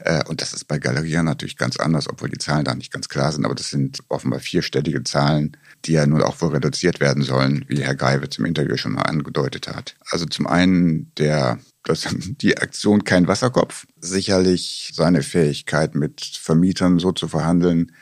Äh, 0.00 0.24
und 0.28 0.40
das 0.40 0.52
ist 0.52 0.64
bei 0.64 0.78
Galeria 0.78 1.22
natürlich 1.22 1.56
ganz 1.56 1.76
anders, 1.76 2.08
obwohl 2.08 2.28
die 2.28 2.38
Zahlen 2.38 2.64
da 2.64 2.74
nicht 2.74 2.92
ganz 2.92 3.08
klar 3.08 3.32
sind. 3.32 3.44
Aber 3.44 3.54
das 3.54 3.70
sind 3.70 4.00
offenbar 4.08 4.40
vierstellige 4.40 5.04
Zahlen, 5.04 5.56
die 5.84 5.92
ja 5.92 6.06
nun 6.06 6.22
auch 6.22 6.40
wohl 6.40 6.50
reduziert 6.50 7.00
werden 7.00 7.22
sollen, 7.22 7.64
wie 7.68 7.82
Herr 7.82 7.94
Geiwitz 7.94 8.38
im 8.38 8.46
Interview 8.46 8.76
schon 8.76 8.92
mal 8.92 9.02
angedeutet 9.02 9.68
hat. 9.68 9.96
Also 10.10 10.26
zum 10.26 10.46
einen 10.46 11.12
der 11.16 11.58
das, 11.84 12.06
die 12.40 12.58
Aktion 12.58 13.04
kein 13.04 13.28
Wasserkopf. 13.28 13.86
Sicherlich 14.00 14.90
seine 14.94 15.22
Fähigkeit 15.22 15.94
mit 15.94 16.24
Vermietern 16.24 16.98
so 16.98 17.12
zu 17.12 17.28
verhandeln, 17.28 17.92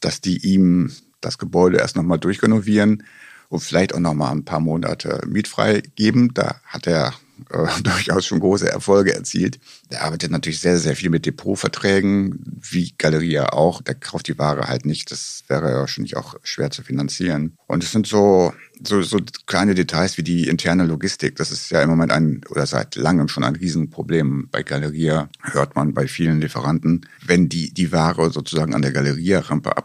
dass 0.00 0.20
die 0.20 0.38
ihm 0.46 0.92
das 1.20 1.38
Gebäude 1.38 1.78
erst 1.78 1.96
nochmal 1.96 2.18
durchrenovieren 2.18 3.04
und 3.48 3.60
vielleicht 3.60 3.94
auch 3.94 4.00
nochmal 4.00 4.32
ein 4.32 4.44
paar 4.44 4.60
Monate 4.60 5.20
mietfrei 5.26 5.82
geben. 5.96 6.32
Da 6.34 6.60
hat 6.64 6.86
er 6.86 7.14
äh, 7.50 7.66
durchaus 7.82 8.26
schon 8.26 8.40
große 8.40 8.70
Erfolge 8.70 9.14
erzielt. 9.14 9.58
Der 9.90 10.04
arbeitet 10.04 10.30
natürlich 10.30 10.60
sehr, 10.60 10.78
sehr 10.78 10.96
viel 10.96 11.10
mit 11.10 11.26
Depotverträgen, 11.26 12.60
wie 12.60 12.94
Galeria 12.98 13.52
auch. 13.52 13.82
Der 13.82 13.94
kauft 13.94 14.28
die 14.28 14.38
Ware 14.38 14.68
halt 14.68 14.84
nicht. 14.84 15.10
Das 15.10 15.44
wäre 15.48 15.70
ja 15.70 15.78
wahrscheinlich 15.78 16.16
auch 16.16 16.36
schwer 16.42 16.70
zu 16.70 16.82
finanzieren. 16.82 17.56
Und 17.66 17.82
es 17.82 17.92
sind 17.92 18.06
so, 18.06 18.52
so, 18.82 19.02
so 19.02 19.18
kleine 19.46 19.74
Details 19.74 20.18
wie 20.18 20.22
die 20.22 20.48
interne 20.48 20.84
Logistik. 20.84 21.36
Das 21.36 21.50
ist 21.50 21.70
ja 21.70 21.82
im 21.82 21.90
Moment 21.90 22.12
ein, 22.12 22.40
oder 22.50 22.66
seit 22.66 22.96
langem 22.96 23.28
schon 23.28 23.44
ein 23.44 23.56
Riesenproblem. 23.56 24.48
Bei 24.50 24.62
Galeria 24.62 25.28
hört 25.42 25.76
man 25.76 25.94
bei 25.94 26.06
vielen 26.06 26.40
Lieferanten, 26.40 27.06
wenn 27.24 27.48
die, 27.48 27.72
die 27.72 27.92
Ware 27.92 28.30
sozusagen 28.30 28.74
an 28.74 28.82
der 28.82 28.92
Galeria-Rampe 28.92 29.76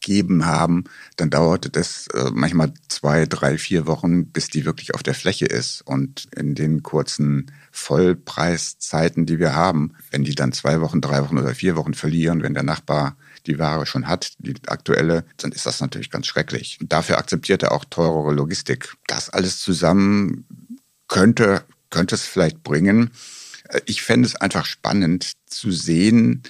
abgegeben 0.00 0.46
haben, 0.46 0.84
dann 1.16 1.30
dauert 1.30 1.76
es 1.76 2.06
äh, 2.08 2.30
manchmal 2.32 2.72
zwei, 2.88 3.26
drei, 3.26 3.58
vier 3.58 3.86
Wochen, 3.86 4.26
bis 4.26 4.48
die 4.48 4.64
wirklich 4.64 4.94
auf 4.94 5.02
der 5.02 5.14
Fläche 5.14 5.46
ist. 5.46 5.82
Und 5.82 6.26
in 6.34 6.54
den 6.54 6.82
kurzen 6.82 7.52
Vollpreiszeiten, 7.70 9.26
die 9.26 9.38
wir 9.38 9.54
haben, 9.54 9.92
wenn 10.10 10.24
die 10.24 10.34
dann 10.34 10.52
zwei 10.52 10.80
Wochen, 10.80 11.00
drei 11.00 11.22
Wochen 11.22 11.38
oder 11.38 11.54
vier 11.54 11.76
Wochen 11.76 11.94
verlieren, 11.94 12.42
wenn 12.42 12.54
der 12.54 12.62
Nachbar 12.62 13.16
die 13.46 13.58
Ware 13.58 13.86
schon 13.86 14.08
hat, 14.08 14.32
die 14.38 14.54
aktuelle, 14.66 15.24
dann 15.36 15.52
ist 15.52 15.66
das 15.66 15.80
natürlich 15.80 16.10
ganz 16.10 16.26
schrecklich. 16.26 16.78
Und 16.80 16.92
dafür 16.92 17.18
akzeptiert 17.18 17.62
er 17.62 17.72
auch 17.72 17.84
teurere 17.84 18.32
Logistik. 18.32 18.94
Das 19.06 19.30
alles 19.30 19.60
zusammen 19.60 20.46
könnte, 21.08 21.62
könnte 21.90 22.14
es 22.14 22.22
vielleicht 22.22 22.62
bringen. 22.62 23.10
Ich 23.86 24.02
fände 24.02 24.26
es 24.26 24.36
einfach 24.36 24.64
spannend 24.64 25.32
zu 25.46 25.70
sehen, 25.70 26.42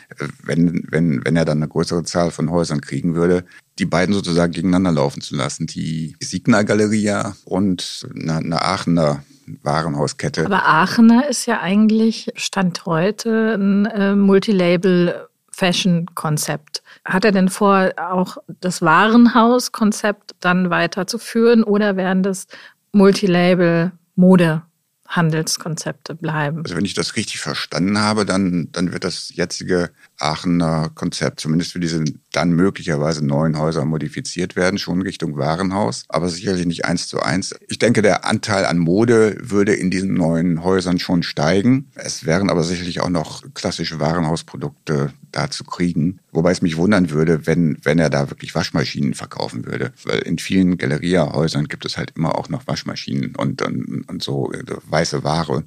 wenn, 0.43 0.85
wenn, 0.91 1.25
wenn 1.25 1.37
er 1.37 1.45
dann 1.45 1.59
eine 1.59 1.69
größere 1.69 2.05
Zahl 2.05 2.31
von 2.31 2.51
Häusern 2.51 2.81
kriegen 2.81 3.15
würde, 3.15 3.45
die 3.79 3.87
beiden 3.87 4.15
sozusagen 4.15 4.53
gegeneinander 4.53 4.93
laufen 4.93 5.21
zu 5.21 5.37
lassen. 5.37 5.67
Die 5.67 6.17
Signa 6.21 6.63
Galeria 6.63 7.37
und 7.45 8.07
eine, 8.15 8.37
eine 8.37 8.63
Aachener 8.63 9.25
Warenhauskette. 9.63 10.47
Aber 10.47 10.65
Aachener 10.67 11.29
ist 11.29 11.47
ja 11.47 11.61
eigentlich 11.61 12.31
Stand 12.37 12.87
heute 12.87 13.55
ein 13.55 13.87
äh, 13.87 14.15
Multilabel 14.15 15.27
Fashion-Konzept. 15.51 16.83
Hat 17.05 17.25
er 17.25 17.33
denn 17.33 17.49
vor, 17.49 17.91
auch 17.97 18.39
das 18.61 18.81
Warenhaus-Konzept 18.83 20.35
dann 20.41 20.71
weiterzuführen 20.71 21.65
oder 21.65 21.97
werden 21.97 22.23
das 22.23 22.47
Multilabel 22.93 23.93
Mode 24.15 24.63
Handelskonzepte 25.11 26.15
bleiben. 26.15 26.63
Also 26.65 26.77
wenn 26.77 26.85
ich 26.85 26.95
das 26.95 27.17
richtig 27.17 27.41
verstanden 27.41 27.99
habe, 27.99 28.25
dann, 28.25 28.69
dann 28.71 28.93
wird 28.93 29.03
das 29.03 29.31
jetzige 29.35 29.91
Aachener 30.19 30.91
Konzept 30.95 31.41
zumindest 31.41 31.73
für 31.73 31.81
diese 31.81 32.05
dann 32.33 32.53
möglicherweise 32.53 33.27
neuen 33.27 33.59
Häuser 33.59 33.85
modifiziert 33.85 34.55
werden, 34.55 34.79
schon 34.79 35.03
Richtung 35.03 35.37
Warenhaus, 35.37 36.05
aber 36.09 36.29
sicherlich 36.29 36.65
nicht 36.65 36.85
eins 36.85 37.09
zu 37.09 37.21
eins. 37.21 37.55
Ich 37.69 37.79
denke, 37.79 38.03
der 38.03 38.25
Anteil 38.25 38.65
an 38.65 38.79
Mode 38.79 39.37
würde 39.41 39.75
in 39.75 39.91
diesen 39.91 40.15
neuen 40.15 40.63
Häusern 40.63 41.01
schon 41.01 41.25
steigen. 41.25 41.91
Es 41.97 42.25
wären 42.25 42.49
aber 42.49 42.63
sicherlich 42.63 43.01
auch 43.01 43.11
noch 43.11 43.43
klassische 43.53 43.99
Warenhausprodukte 43.99 45.13
da 45.33 45.51
zu 45.51 45.65
kriegen. 45.65 46.21
Wobei 46.33 46.51
es 46.51 46.63
mich 46.63 46.77
wundern 46.77 47.11
würde, 47.11 47.47
wenn, 47.47 47.79
wenn 47.83 47.99
er 47.99 48.11
da 48.11 48.31
wirklich 48.31 48.55
Waschmaschinen 48.55 49.15
verkaufen 49.15 49.67
würde. 49.67 49.93
Weil 50.05 50.21
in 50.21 50.39
vielen 50.39 50.79
Galeria-Häusern 50.79 51.69
gibt 51.69 51.85
es 51.85 51.97
halt 51.97 52.13
immer 52.17 52.37
auch 52.37 52.49
noch 52.49 52.67
Waschmaschinen 52.67 53.35
und, 53.37 53.63
und, 53.63 54.09
und 54.09 54.23
so 54.23 54.53
äh, 54.53 54.65
weiße 54.89 55.25
Ware. 55.25 55.65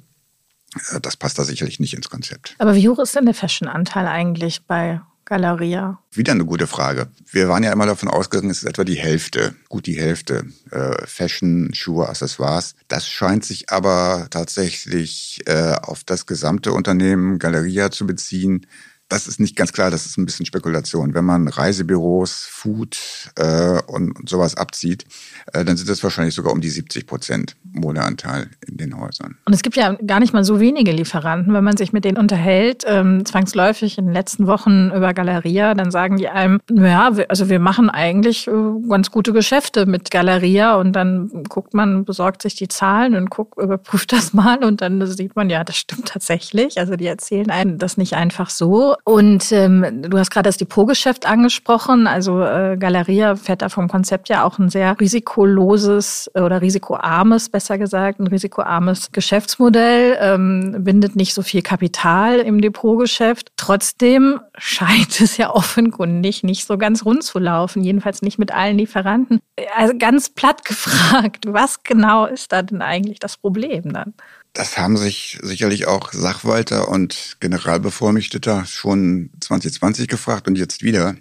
Äh, 0.90 1.00
das 1.00 1.16
passt 1.16 1.38
da 1.38 1.44
sicherlich 1.44 1.80
nicht 1.80 1.94
ins 1.94 2.10
Konzept. 2.10 2.54
Aber 2.58 2.74
wie 2.74 2.88
hoch 2.88 2.98
ist 2.98 3.14
denn 3.14 3.24
der 3.24 3.34
Fashion-Anteil 3.34 4.06
eigentlich 4.06 4.62
bei 4.66 5.00
Galeria? 5.24 5.98
Wieder 6.12 6.32
eine 6.32 6.44
gute 6.44 6.66
Frage. 6.66 7.08
Wir 7.30 7.48
waren 7.48 7.62
ja 7.62 7.72
immer 7.72 7.86
davon 7.86 8.08
ausgegangen, 8.08 8.50
es 8.50 8.58
ist 8.58 8.68
etwa 8.68 8.84
die 8.84 8.96
Hälfte, 8.96 9.54
gut 9.68 9.86
die 9.86 9.98
Hälfte. 9.98 10.44
Äh, 10.70 11.06
Fashion, 11.06 11.72
Schuhe, 11.72 12.08
Accessoires. 12.08 12.74
Das 12.88 13.08
scheint 13.08 13.44
sich 13.44 13.70
aber 13.70 14.26
tatsächlich 14.30 15.40
äh, 15.46 15.74
auf 15.82 16.04
das 16.04 16.26
gesamte 16.26 16.72
Unternehmen 16.72 17.38
Galeria 17.38 17.90
zu 17.90 18.06
beziehen 18.06 18.66
das 19.08 19.26
ist 19.26 19.38
nicht 19.38 19.54
ganz 19.54 19.72
klar, 19.72 19.90
das 19.90 20.06
ist 20.06 20.16
ein 20.16 20.24
bisschen 20.24 20.46
Spekulation. 20.46 21.14
Wenn 21.14 21.24
man 21.24 21.48
Reisebüros, 21.48 22.46
Food 22.50 22.98
äh, 23.36 23.80
und, 23.86 24.12
und 24.12 24.28
sowas 24.28 24.56
abzieht, 24.56 25.04
äh, 25.52 25.64
dann 25.64 25.76
sind 25.76 25.88
das 25.88 26.02
wahrscheinlich 26.02 26.34
sogar 26.34 26.52
um 26.52 26.60
die 26.60 26.70
70 26.70 27.06
Prozent 27.06 27.56
Modeanteil 27.62 28.48
in 28.66 28.78
den 28.78 28.98
Häusern. 28.98 29.36
Und 29.44 29.52
es 29.52 29.62
gibt 29.62 29.76
ja 29.76 29.92
gar 30.06 30.20
nicht 30.20 30.32
mal 30.32 30.44
so 30.44 30.58
wenige 30.58 30.92
Lieferanten. 30.92 31.52
Wenn 31.52 31.64
man 31.64 31.76
sich 31.76 31.92
mit 31.92 32.04
denen 32.04 32.16
unterhält, 32.16 32.84
ähm, 32.86 33.24
zwangsläufig 33.24 33.98
in 33.98 34.06
den 34.06 34.14
letzten 34.14 34.46
Wochen 34.46 34.90
über 34.90 35.12
Galeria, 35.12 35.74
dann 35.74 35.90
sagen 35.90 36.16
die 36.16 36.28
einem, 36.28 36.60
naja, 36.70 37.10
also 37.28 37.48
wir 37.50 37.58
machen 37.58 37.90
eigentlich 37.90 38.48
äh, 38.48 38.52
ganz 38.88 39.10
gute 39.10 39.32
Geschäfte 39.32 39.86
mit 39.86 40.10
Galeria 40.10 40.76
und 40.76 40.92
dann 40.92 41.44
guckt 41.48 41.74
man, 41.74 42.04
besorgt 42.04 42.42
sich 42.42 42.54
die 42.54 42.68
Zahlen 42.68 43.14
und 43.14 43.30
guckt, 43.30 43.58
überprüft 43.58 44.12
das 44.12 44.32
mal 44.32 44.64
und 44.64 44.80
dann 44.80 45.06
sieht 45.06 45.36
man, 45.36 45.50
ja, 45.50 45.62
das 45.62 45.76
stimmt 45.76 46.08
tatsächlich. 46.08 46.78
Also 46.78 46.96
die 46.96 47.06
erzählen 47.06 47.50
einem 47.50 47.78
das 47.78 47.96
nicht 47.96 48.14
einfach 48.14 48.48
so. 48.50 48.93
Und 49.04 49.50
ähm, 49.52 50.02
du 50.02 50.18
hast 50.18 50.30
gerade 50.30 50.48
das 50.48 50.56
Depotgeschäft 50.56 51.26
angesprochen. 51.26 52.06
Also 52.06 52.42
äh, 52.42 52.76
Galeria 52.78 53.36
fährt 53.36 53.62
da 53.62 53.68
vom 53.68 53.88
Konzept 53.88 54.28
ja 54.28 54.44
auch 54.44 54.58
ein 54.58 54.68
sehr 54.68 54.98
risikoloses 55.00 56.30
oder 56.34 56.60
risikoarmes, 56.60 57.48
besser 57.48 57.78
gesagt, 57.78 58.20
ein 58.20 58.26
risikoarmes 58.26 59.10
Geschäftsmodell, 59.12 60.16
ähm, 60.20 60.76
bindet 60.84 61.16
nicht 61.16 61.34
so 61.34 61.42
viel 61.42 61.62
Kapital 61.62 62.38
im 62.40 62.60
Depotgeschäft. 62.60 63.52
Trotzdem 63.56 64.40
scheint 64.56 65.20
es 65.20 65.36
ja 65.36 65.50
offenkundig 65.50 66.42
nicht 66.42 66.66
so 66.66 66.78
ganz 66.78 67.04
rund 67.04 67.22
zu 67.22 67.38
laufen, 67.38 67.82
jedenfalls 67.82 68.22
nicht 68.22 68.38
mit 68.38 68.52
allen 68.52 68.78
Lieferanten. 68.78 69.40
Also 69.76 69.94
ganz 69.98 70.28
platt 70.30 70.64
gefragt, 70.64 71.46
was 71.46 71.82
genau 71.82 72.26
ist 72.26 72.52
da 72.52 72.62
denn 72.62 72.82
eigentlich 72.82 73.18
das 73.18 73.36
Problem 73.36 73.92
dann? 73.92 74.14
Das 74.54 74.78
haben 74.78 74.96
sich 74.96 75.40
sicherlich 75.42 75.88
auch 75.88 76.12
Sachwalter 76.12 76.88
und 76.88 77.38
Generalbevollmächtigter 77.40 78.64
schon 78.66 79.30
2020 79.40 80.06
gefragt 80.06 80.46
und 80.46 80.56
jetzt 80.56 80.84
wieder. 80.84 81.16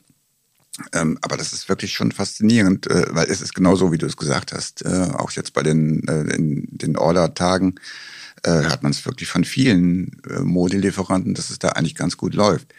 Ähm, 0.93 1.17
aber 1.23 1.35
das 1.35 1.51
ist 1.51 1.67
wirklich 1.67 1.93
schon 1.93 2.11
faszinierend, 2.11 2.85
äh, 2.87 3.07
weil 3.09 3.29
es 3.29 3.41
ist 3.41 3.55
genau 3.55 3.75
so, 3.75 3.91
wie 3.91 3.97
du 3.97 4.05
es 4.05 4.17
gesagt 4.17 4.53
hast. 4.53 4.85
Äh, 4.85 5.09
auch 5.15 5.31
jetzt 5.31 5.53
bei 5.53 5.63
den, 5.63 6.07
äh, 6.07 6.35
in, 6.35 6.67
den 6.69 6.95
Order-Tagen 6.95 7.79
äh, 8.43 8.65
hat 8.65 8.83
man 8.83 8.91
es 8.91 9.03
wirklich 9.03 9.29
von 9.29 9.43
vielen 9.43 10.21
äh, 10.29 10.39
Modelieferanten, 10.41 11.33
dass 11.33 11.49
es 11.49 11.57
da 11.57 11.69
eigentlich 11.69 11.95
ganz 11.95 12.17
gut 12.17 12.35
läuft. 12.35 12.71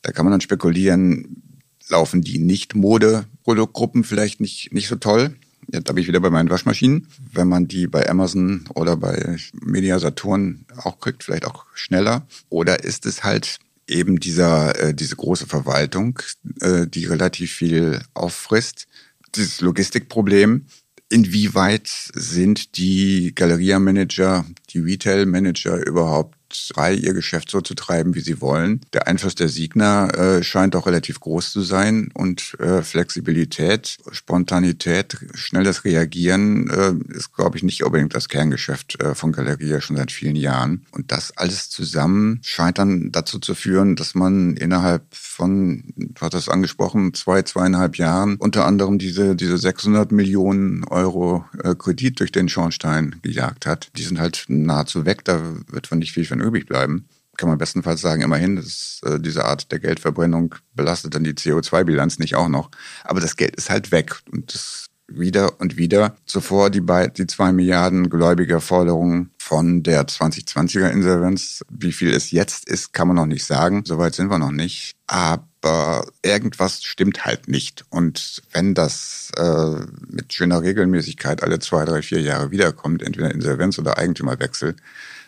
Da 0.00 0.12
kann 0.12 0.24
man 0.24 0.32
dann 0.32 0.40
spekulieren, 0.40 1.42
laufen 1.88 2.22
die 2.22 2.38
Nicht-Mode-Produktgruppen 2.38 4.04
vielleicht 4.04 4.40
nicht, 4.40 4.72
nicht 4.72 4.88
so 4.88 4.96
toll 4.96 5.36
Jetzt 5.68 5.88
habe 5.88 6.00
ich 6.00 6.08
wieder 6.08 6.20
bei 6.20 6.30
meinen 6.30 6.50
Waschmaschinen. 6.50 7.06
Wenn 7.32 7.48
man 7.48 7.68
die 7.68 7.86
bei 7.86 8.08
Amazon 8.08 8.64
oder 8.74 8.96
bei 8.96 9.36
Media 9.52 9.98
Saturn 9.98 10.66
auch 10.76 10.98
kriegt, 10.98 11.24
vielleicht 11.24 11.46
auch 11.46 11.66
schneller. 11.74 12.26
Oder 12.48 12.84
ist 12.84 13.06
es 13.06 13.24
halt 13.24 13.58
eben 13.88 14.18
dieser, 14.20 14.78
äh, 14.78 14.94
diese 14.94 15.16
große 15.16 15.46
Verwaltung, 15.46 16.18
äh, 16.60 16.86
die 16.86 17.04
relativ 17.06 17.52
viel 17.52 18.00
auffrisst, 18.14 18.86
dieses 19.34 19.60
Logistikproblem. 19.60 20.66
Inwieweit 21.08 21.88
sind 22.14 22.76
die 22.78 23.34
Galeria-Manager, 23.34 24.46
die 24.70 24.78
Retail-Manager 24.78 25.86
überhaupt 25.86 26.38
frei, 26.54 26.94
ihr 26.94 27.14
Geschäft 27.14 27.50
so 27.50 27.60
zu 27.60 27.74
treiben, 27.74 28.14
wie 28.14 28.20
sie 28.20 28.40
wollen. 28.40 28.80
Der 28.92 29.06
Einfluss 29.06 29.34
der 29.34 29.48
Signer 29.48 30.12
äh, 30.16 30.42
scheint 30.42 30.76
auch 30.76 30.86
relativ 30.86 31.20
groß 31.20 31.52
zu 31.52 31.60
sein 31.62 32.10
und 32.14 32.56
äh, 32.60 32.82
Flexibilität, 32.82 33.98
Spontanität, 34.10 35.18
schnelles 35.34 35.84
Reagieren 35.84 36.68
äh, 36.70 37.14
ist, 37.14 37.34
glaube 37.34 37.56
ich, 37.56 37.62
nicht 37.62 37.84
unbedingt 37.84 38.14
das 38.14 38.28
Kerngeschäft 38.28 39.00
äh, 39.00 39.14
von 39.14 39.32
Galeria 39.32 39.80
schon 39.80 39.96
seit 39.96 40.12
vielen 40.12 40.36
Jahren. 40.36 40.86
Und 40.90 41.12
das 41.12 41.36
alles 41.36 41.70
zusammen 41.70 42.40
scheint 42.42 42.78
dann 42.78 43.12
dazu 43.12 43.38
zu 43.38 43.54
führen, 43.54 43.96
dass 43.96 44.14
man 44.14 44.56
innerhalb 44.56 45.02
von, 45.10 45.84
du 45.96 46.20
hast 46.20 46.34
das 46.34 46.48
angesprochen, 46.48 47.14
zwei, 47.14 47.42
zweieinhalb 47.42 47.96
Jahren 47.96 48.36
unter 48.36 48.66
anderem 48.66 48.98
diese, 48.98 49.34
diese 49.36 49.58
600 49.58 50.12
Millionen 50.12 50.84
Euro 50.84 51.44
äh, 51.62 51.74
Kredit 51.74 52.20
durch 52.20 52.32
den 52.32 52.48
Schornstein 52.48 53.16
gejagt 53.22 53.66
hat. 53.66 53.90
Die 53.96 54.02
sind 54.02 54.18
halt 54.18 54.44
nahezu 54.48 55.06
weg, 55.06 55.24
da 55.24 55.40
wird 55.68 55.86
von 55.86 55.98
nicht 55.98 56.12
viel 56.12 56.24
von 56.24 56.40
übrig 56.42 56.66
bleiben. 56.66 57.08
Kann 57.36 57.48
man 57.48 57.58
bestenfalls 57.58 58.00
sagen, 58.00 58.22
immerhin, 58.22 58.56
dass, 58.56 59.00
äh, 59.04 59.18
diese 59.18 59.44
Art 59.44 59.72
der 59.72 59.78
Geldverbrennung 59.78 60.54
belastet 60.74 61.14
dann 61.14 61.24
die 61.24 61.32
CO2-Bilanz 61.32 62.18
nicht 62.18 62.34
auch 62.34 62.48
noch. 62.48 62.70
Aber 63.04 63.20
das 63.20 63.36
Geld 63.36 63.56
ist 63.56 63.70
halt 63.70 63.90
weg 63.90 64.20
und 64.30 64.54
das 64.54 64.86
wieder 65.08 65.60
und 65.60 65.76
wieder. 65.76 66.16
Zuvor 66.26 66.70
die, 66.70 66.82
die 67.16 67.26
zwei 67.26 67.52
Milliarden 67.52 68.10
Gläubigerforderungen 68.10 69.30
von 69.38 69.82
der 69.82 70.06
2020er 70.06 70.88
Insolvenz. 70.88 71.64
Wie 71.70 71.92
viel 71.92 72.12
es 72.12 72.30
jetzt 72.30 72.68
ist, 72.68 72.92
kann 72.92 73.08
man 73.08 73.16
noch 73.16 73.26
nicht 73.26 73.44
sagen. 73.44 73.82
Soweit 73.86 74.14
sind 74.14 74.30
wir 74.30 74.38
noch 74.38 74.52
nicht. 74.52 74.94
Aber 75.06 76.06
irgendwas 76.22 76.82
stimmt 76.82 77.24
halt 77.24 77.48
nicht. 77.48 77.84
Und 77.90 78.42
wenn 78.52 78.74
das 78.74 79.30
äh, 79.36 79.84
mit 80.08 80.32
schöner 80.32 80.62
Regelmäßigkeit 80.62 81.42
alle 81.42 81.58
zwei, 81.58 81.84
drei, 81.84 82.02
vier 82.02 82.20
Jahre 82.20 82.50
wiederkommt, 82.50 83.02
entweder 83.02 83.30
Insolvenz 83.30 83.78
oder 83.78 83.98
Eigentümerwechsel, 83.98 84.76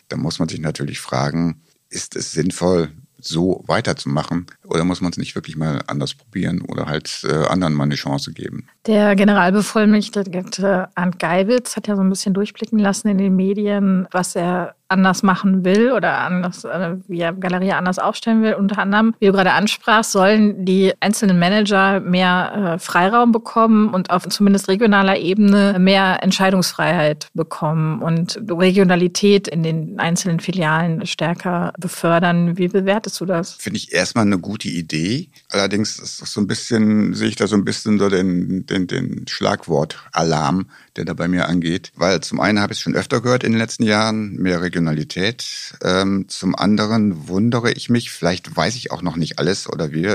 dann 0.09 0.21
muss 0.21 0.39
man 0.39 0.49
sich 0.49 0.61
natürlich 0.61 1.01
fragen, 1.01 1.63
ist 1.91 2.17
es 2.17 2.33
sinnvoll, 2.33 2.91
so 3.27 3.65
weiterzumachen? 3.67 4.47
Oder 4.65 4.85
muss 4.85 5.01
man 5.01 5.11
es 5.11 5.19
nicht 5.19 5.35
wirklich 5.35 5.57
mal 5.57 5.83
anders 5.87 6.15
probieren 6.15 6.61
oder 6.61 6.87
halt 6.87 7.25
äh, 7.25 7.47
anderen 7.47 7.75
mal 7.75 7.85
eine 7.85 7.95
Chance 7.95 8.33
geben? 8.33 8.67
Der 8.87 9.17
Generalbevollmächtigte 9.17 10.89
Arndt 10.95 11.19
Geibitz 11.19 11.77
hat 11.77 11.89
ja 11.89 11.97
so 11.97 12.03
ein 12.03 12.11
bisschen 12.11 12.35
durchblicken 12.35 12.79
lassen 12.79 13.09
in 13.09 13.19
den 13.19 13.35
Medien, 13.35 14.07
was 14.11 14.37
er 14.37 14.75
anders 14.89 15.23
machen 15.23 15.65
will 15.65 15.93
oder 15.93 16.19
anders, 16.19 16.65
äh, 16.65 16.97
wie 17.09 17.21
er 17.21 17.33
Galerie 17.33 17.73
anders 17.73 17.99
aufstellen 17.99 18.43
will. 18.43 18.55
Unter 18.55 18.79
anderem, 18.79 19.15
wie 19.19 19.27
du 19.27 19.33
gerade 19.33 19.53
ansprachst, 19.53 20.13
sollen 20.13 20.65
die 20.65 20.93
einzelnen 21.01 21.39
Manager 21.39 22.01
mehr 22.01 22.75
äh, 22.75 22.79
Freiraum 22.79 23.33
bekommen 23.33 23.89
und 23.89 24.11
auf 24.11 24.29
zumindest 24.29 24.69
regionaler 24.69 25.17
Ebene 25.19 25.79
mehr 25.79 26.23
Entscheidungsfreiheit 26.23 27.29
bekommen 27.35 28.03
und 28.03 28.41
Regionalität 28.49 29.49
in 29.49 29.63
den 29.63 29.99
einzelnen 29.99 30.41
Filialen 30.41 31.07
stärker 31.07 31.73
befördern. 31.79 32.59
Wie 32.59 32.69
bewertest 32.69 33.21
du 33.21 33.27
das? 33.27 33.53
Finde 33.53 33.79
ich 33.79 33.93
erstmal 33.93 34.27
eine 34.27 34.39
gute 34.39 34.69
Idee. 34.69 35.31
Allerdings 35.51 35.99
ist 35.99 36.21
das 36.21 36.33
so 36.33 36.41
ein 36.41 36.47
bisschen, 36.47 37.15
sehe 37.15 37.29
ich 37.29 37.37
da 37.37 37.47
so 37.47 37.57
ein 37.57 37.65
bisschen 37.65 37.99
so 37.99 38.09
den, 38.09 38.67
den, 38.67 38.87
den 38.87 39.27
Schlagwort 39.29 39.99
Alarm 40.13 40.67
der 40.97 41.05
da 41.05 41.15
bei 41.15 41.29
mir 41.29 41.49
angeht. 41.49 41.93
Weil 41.97 42.21
zum 42.21 42.41
einen 42.41 42.61
habe 42.61 42.73
ich 42.73 42.79
es 42.79 42.83
schon 42.83 42.95
öfter 42.95 43.21
gehört 43.21 43.45
in 43.45 43.53
den 43.53 43.59
letzten 43.59 43.85
Jahren, 43.85 44.37
mehr 44.37 44.63
Regionalität. 44.75 45.77
Ähm, 45.83 46.27
zum 46.29 46.55
anderen 46.57 47.29
wundere 47.29 47.73
ich 47.73 47.91
mich, 47.91 48.11
vielleicht 48.11 48.57
weiß 48.57 48.75
ich 48.75 48.91
auch 48.91 49.03
noch 49.03 49.17
nicht 49.17 49.39
alles 49.39 49.69
oder 49.69 49.93
wie, 49.93 50.09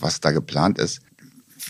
was 0.00 0.20
da 0.20 0.32
geplant 0.32 0.78
ist 0.78 1.02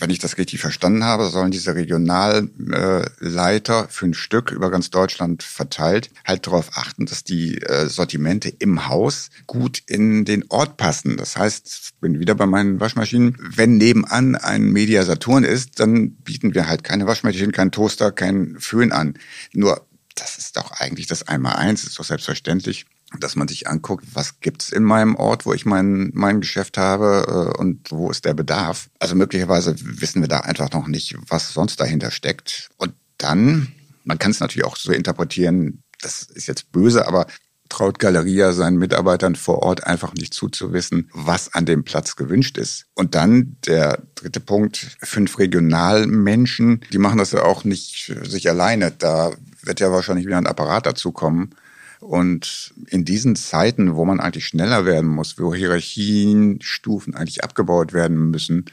wenn 0.01 0.09
ich 0.11 0.19
das 0.19 0.37
richtig 0.37 0.61
verstanden 0.61 1.03
habe, 1.03 1.27
sollen 1.27 1.51
diese 1.51 1.75
Regionalleiter 1.75 3.89
fünf 3.89 4.17
Stück 4.17 4.51
über 4.51 4.71
ganz 4.71 4.89
Deutschland 4.89 5.43
verteilt 5.43 6.09
halt 6.25 6.47
darauf 6.47 6.77
achten, 6.77 7.05
dass 7.05 7.25
die 7.25 7.61
äh, 7.61 7.87
Sortimente 7.87 8.47
im 8.59 8.87
Haus 8.87 9.29
gut 9.45 9.81
in 9.87 10.23
den 10.25 10.45
Ort 10.49 10.77
passen. 10.77 11.17
Das 11.17 11.35
heißt, 11.35 11.99
bin 11.99 12.19
wieder 12.19 12.35
bei 12.35 12.45
meinen 12.45 12.79
Waschmaschinen, 12.79 13.35
wenn 13.39 13.75
nebenan 13.77 14.35
ein 14.35 14.71
Media 14.71 15.03
Saturn 15.03 15.43
ist, 15.43 15.81
dann 15.81 16.11
bieten 16.11 16.53
wir 16.53 16.67
halt 16.67 16.85
keine 16.85 17.07
Waschmaschine, 17.07 17.51
keinen 17.51 17.71
Toaster, 17.71 18.11
keinen 18.11 18.59
Föhn 18.59 18.93
an. 18.93 19.15
Nur 19.53 19.88
das 20.15 20.37
ist 20.37 20.57
doch 20.57 20.71
eigentlich 20.71 21.07
das 21.07 21.27
Einmal-Eins, 21.27 21.83
ist 21.83 21.99
doch 21.99 22.03
selbstverständlich 22.03 22.85
dass 23.17 23.35
man 23.35 23.47
sich 23.47 23.67
anguckt, 23.67 24.05
was 24.13 24.39
gibt's 24.39 24.69
in 24.69 24.83
meinem 24.83 25.15
Ort, 25.15 25.45
wo 25.45 25.53
ich 25.53 25.65
mein, 25.65 26.11
mein 26.13 26.41
Geschäft 26.41 26.77
habe 26.77 27.53
äh, 27.55 27.59
und 27.59 27.91
wo 27.91 28.11
ist 28.11 28.25
der 28.25 28.33
Bedarf. 28.33 28.89
Also 28.99 29.15
möglicherweise 29.15 29.75
wissen 29.79 30.21
wir 30.21 30.27
da 30.27 30.41
einfach 30.41 30.71
noch 30.71 30.87
nicht, 30.87 31.15
was 31.27 31.51
sonst 31.51 31.79
dahinter 31.79 32.11
steckt. 32.11 32.69
Und 32.77 32.93
dann, 33.17 33.73
man 34.03 34.19
kann 34.19 34.31
es 34.31 34.39
natürlich 34.39 34.65
auch 34.65 34.75
so 34.75 34.91
interpretieren, 34.91 35.83
das 36.01 36.21
ist 36.21 36.47
jetzt 36.47 36.71
böse, 36.71 37.07
aber 37.07 37.25
traut 37.67 37.99
Galeria 37.99 38.51
seinen 38.53 38.77
Mitarbeitern 38.77 39.35
vor 39.35 39.59
Ort 39.59 39.85
einfach 39.85 40.13
nicht 40.13 40.33
zuzuwissen, 40.33 41.09
was 41.13 41.53
an 41.53 41.65
dem 41.65 41.83
Platz 41.83 42.15
gewünscht 42.15 42.57
ist. 42.57 42.85
Und 42.95 43.15
dann 43.15 43.57
der 43.65 44.01
dritte 44.15 44.39
Punkt, 44.39 44.97
fünf 45.01 45.37
Regionalmenschen, 45.37 46.81
die 46.91 46.97
machen 46.97 47.19
das 47.19 47.31
ja 47.31 47.43
auch 47.43 47.63
nicht 47.63 48.11
sich 48.23 48.49
alleine. 48.49 48.91
Da 48.91 49.33
wird 49.63 49.79
ja 49.79 49.91
wahrscheinlich 49.91 50.25
wieder 50.25 50.37
ein 50.37 50.47
Apparat 50.47 50.85
dazukommen 50.85 51.55
und 51.99 52.73
in 52.87 53.03
diesen 53.03 53.35
Zeiten, 53.35 53.95
wo 53.95 54.05
man 54.05 54.19
eigentlich 54.19 54.47
schneller 54.47 54.85
werden 54.85 55.09
muss, 55.09 55.37
wo 55.37 55.53
Hierarchienstufen 55.53 57.13
eigentlich 57.13 57.43
abgebaut 57.43 57.93
werden 57.93 58.29
müssen, 58.31 58.65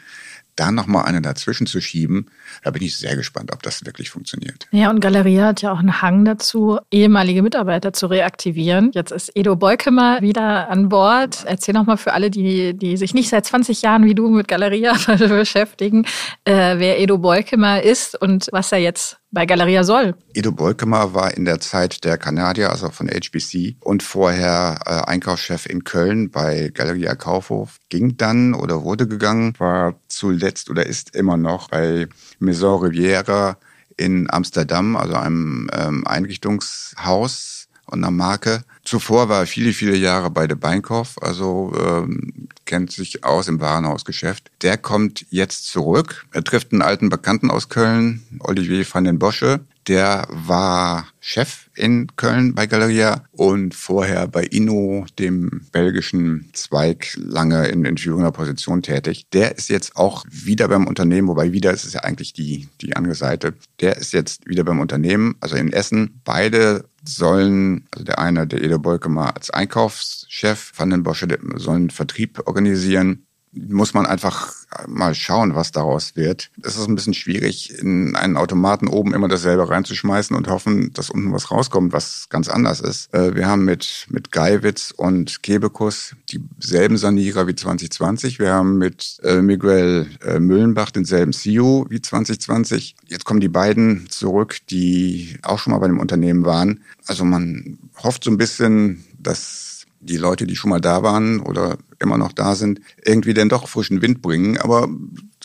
da 0.57 0.73
nochmal 0.73 1.05
eine 1.05 1.21
dazwischen 1.21 1.67
zu 1.67 1.81
schieben, 1.81 2.31
da 2.65 2.71
bin 2.71 2.83
ich 2.83 2.97
sehr 2.97 3.15
gespannt, 3.15 3.53
ob 3.53 3.63
das 3.63 3.85
wirklich 3.85 4.11
funktioniert. 4.11 4.67
Ja, 4.71 4.89
und 4.89 5.01
Galeria 5.01 5.49
hat 5.49 5.61
ja 5.61 5.71
auch 5.71 5.79
einen 5.79 6.01
Hang 6.01 6.25
dazu, 6.25 6.79
ehemalige 6.91 7.43
Mitarbeiter 7.43 7.93
zu 7.93 8.07
reaktivieren. 8.07 8.91
Jetzt 8.95 9.13
ist 9.13 9.31
Edo 9.35 9.55
Beukemer 9.57 10.23
wieder 10.23 10.71
an 10.71 10.89
Bord. 10.89 11.45
Erzähl 11.47 11.75
nochmal 11.75 11.99
für 11.99 12.15
alle, 12.15 12.31
die, 12.31 12.73
die 12.75 12.97
sich 12.97 13.13
nicht 13.13 13.29
seit 13.29 13.45
20 13.45 13.83
Jahren 13.83 14.05
wie 14.05 14.15
du 14.15 14.31
mit 14.31 14.49
Galeria 14.49 14.95
beschäftigen, 15.19 16.07
äh, 16.45 16.79
wer 16.79 17.01
Edo 17.01 17.19
Beukemer 17.19 17.83
ist 17.83 18.21
und 18.21 18.49
was 18.51 18.73
er 18.73 18.79
jetzt 18.79 19.19
bei 19.31 19.47
Galeria 19.47 19.85
Soll. 19.85 20.15
Edo 20.35 20.53
Bolkemer 20.53 21.15
war 21.15 21.37
in 21.37 21.45
der 21.45 21.61
Zeit 21.61 22.05
der 22.05 22.17
Kanadier, 22.19 22.71
also 22.71 22.91
von 22.91 23.09
HBC, 23.09 23.77
und 23.81 24.03
vorher 24.03 24.81
äh, 24.87 25.11
Einkaufschef 25.11 25.67
in 25.67 25.85
Köln 25.85 26.31
bei 26.31 26.71
Galeria 26.73 27.15
Kaufhof. 27.15 27.79
Ging 27.89 28.17
dann 28.17 28.55
oder 28.55 28.83
wurde 28.83 29.07
gegangen, 29.07 29.55
war 29.59 30.01
zuletzt 30.09 30.71
oder 30.71 30.87
ist 30.87 31.15
immer 31.15 31.37
noch 31.37 31.69
bei 31.69 32.09
Maison 32.39 32.83
Riviera 32.83 33.59
in 33.97 34.31
Amsterdam, 34.31 34.97
also 34.97 35.15
einem 35.15 35.69
ähm, 35.73 36.07
Einrichtungshaus 36.07 37.66
und 37.87 38.05
einer 38.05 38.11
Marke. 38.11 38.63
Zuvor 38.85 39.29
war 39.29 39.41
er 39.41 39.47
viele, 39.47 39.73
viele 39.73 39.97
Jahre 39.97 40.31
bei 40.31 40.47
der 40.47 40.55
Beinkoff, 40.55 41.17
also 41.21 41.73
ähm, 41.79 42.49
kennt 42.65 42.93
sich 42.93 43.25
aus 43.25 43.49
im 43.49 43.61
Warenhausgeschäft. 43.61 44.51
Der 44.63 44.77
kommt 44.77 45.27
jetzt 45.31 45.67
zurück. 45.67 46.27
Er 46.33 46.45
trifft 46.45 46.73
einen 46.73 46.83
alten 46.83 47.09
Bekannten 47.09 47.51
aus 47.51 47.69
Köln, 47.69 48.23
Olivier 48.41 48.87
van 48.91 49.05
den 49.05 49.19
Bosche. 49.19 49.61
Der 49.89 50.27
war 50.31 51.07
Chef 51.21 51.69
in 51.77 52.09
Köln 52.17 52.57
bei 52.57 52.67
Galeria 52.67 53.23
und 53.31 53.73
vorher 53.73 54.27
bei 54.27 54.43
Inno, 54.43 55.07
dem 55.19 55.63
belgischen 55.71 56.51
Zweig, 56.55 57.17
lange 57.17 57.69
in, 57.69 57.85
in 57.85 57.97
führender 57.97 58.33
Position 58.33 58.83
tätig. 58.83 59.27
Der 59.33 59.57
ist 59.57 59.69
jetzt 59.69 59.95
auch 59.95 60.25
wieder 60.29 60.67
beim 60.67 60.89
Unternehmen, 60.89 61.29
wobei 61.29 61.53
wieder 61.53 61.73
ist 61.73 61.85
es 61.85 61.93
ja 61.93 62.01
eigentlich 62.01 62.33
die, 62.33 62.69
die 62.81 62.97
andere 62.97 63.15
Seite. 63.15 63.55
Der 63.81 63.97
ist 63.97 64.13
jetzt 64.13 64.49
wieder 64.49 64.65
beim 64.65 64.81
Unternehmen, 64.81 65.37
also 65.41 65.55
in 65.55 65.73
Essen. 65.73 66.21
Beide 66.25 66.85
sollen, 67.09 67.87
also 67.91 68.05
der 68.05 68.19
eine, 68.19 68.47
der 68.47 68.63
Edo 68.63 68.79
Bolkemer 68.79 69.35
als 69.35 69.51
Einkaufschef, 69.51 70.73
Van 70.77 70.91
den 70.91 71.03
Bosche, 71.03 71.27
sollen 71.57 71.91
Vertrieb 71.91 72.47
organisieren 72.47 73.26
muss 73.57 73.95
man 73.95 74.07
einfach 74.07 74.53
mal 74.87 75.15
schauen, 75.15 75.55
was 75.55 75.73
daraus 75.73 76.17
wird. 76.17 76.51
Es 76.63 76.77
ist 76.77 76.87
ein 76.87 76.95
bisschen 76.95 77.15
schwierig, 77.15 77.79
in 77.79 78.15
einen 78.17 78.37
Automaten 78.37 78.89
oben 78.89 79.15
immer 79.15 79.29
dasselbe 79.29 79.69
reinzuschmeißen 79.69 80.37
und 80.37 80.49
hoffen, 80.49 80.93
dass 80.93 81.11
unten 81.11 81.33
was 81.33 81.51
rauskommt, 81.51 81.93
was 81.93 82.29
ganz 82.29 82.49
anders 82.49 82.81
ist. 82.81 83.13
Äh, 83.15 83.35
wir 83.35 83.47
haben 83.47 83.65
mit, 83.65 84.07
mit 84.11 84.33
Geiwitz 84.33 84.93
und 84.97 85.43
Kebekus 85.43 86.15
dieselben 86.31 86.97
Sanierer 86.97 87.47
wie 87.47 87.55
2020. 87.55 88.39
Wir 88.39 88.53
haben 88.53 88.79
mit 88.79 89.19
äh, 89.23 89.41
Miguel 89.41 90.07
äh, 90.25 90.39
Müllenbach 90.39 90.91
denselben 90.91 91.33
CEO 91.33 91.87
wie 91.89 92.03
2020. 92.03 92.97
Jetzt 93.07 93.25
kommen 93.25 93.41
die 93.41 93.49
beiden 93.49 94.09
zurück, 94.11 94.59
die 94.71 95.39
auch 95.43 95.59
schon 95.59 95.73
mal 95.73 95.79
bei 95.79 95.89
dem 95.89 96.01
Unternehmen 96.01 96.45
waren. 96.45 96.81
Also 97.07 97.25
man 97.25 97.79
hofft 98.03 98.25
so 98.25 98.31
ein 98.31 98.39
bisschen, 98.39 99.05
dass 99.19 99.76
die 100.01 100.17
Leute, 100.17 100.47
die 100.47 100.57
schon 100.57 100.71
mal 100.71 100.81
da 100.81 101.03
waren 101.03 101.41
oder 101.41 101.79
immer 101.99 102.19
noch 102.19 102.33
da 102.33 102.55
sind, 102.55 102.81
irgendwie 103.05 103.35
dann 103.35 103.49
doch 103.49 103.69
frischen 103.69 104.03
Wind 104.03 104.23
bringen. 104.23 104.59
Aber 104.59 104.89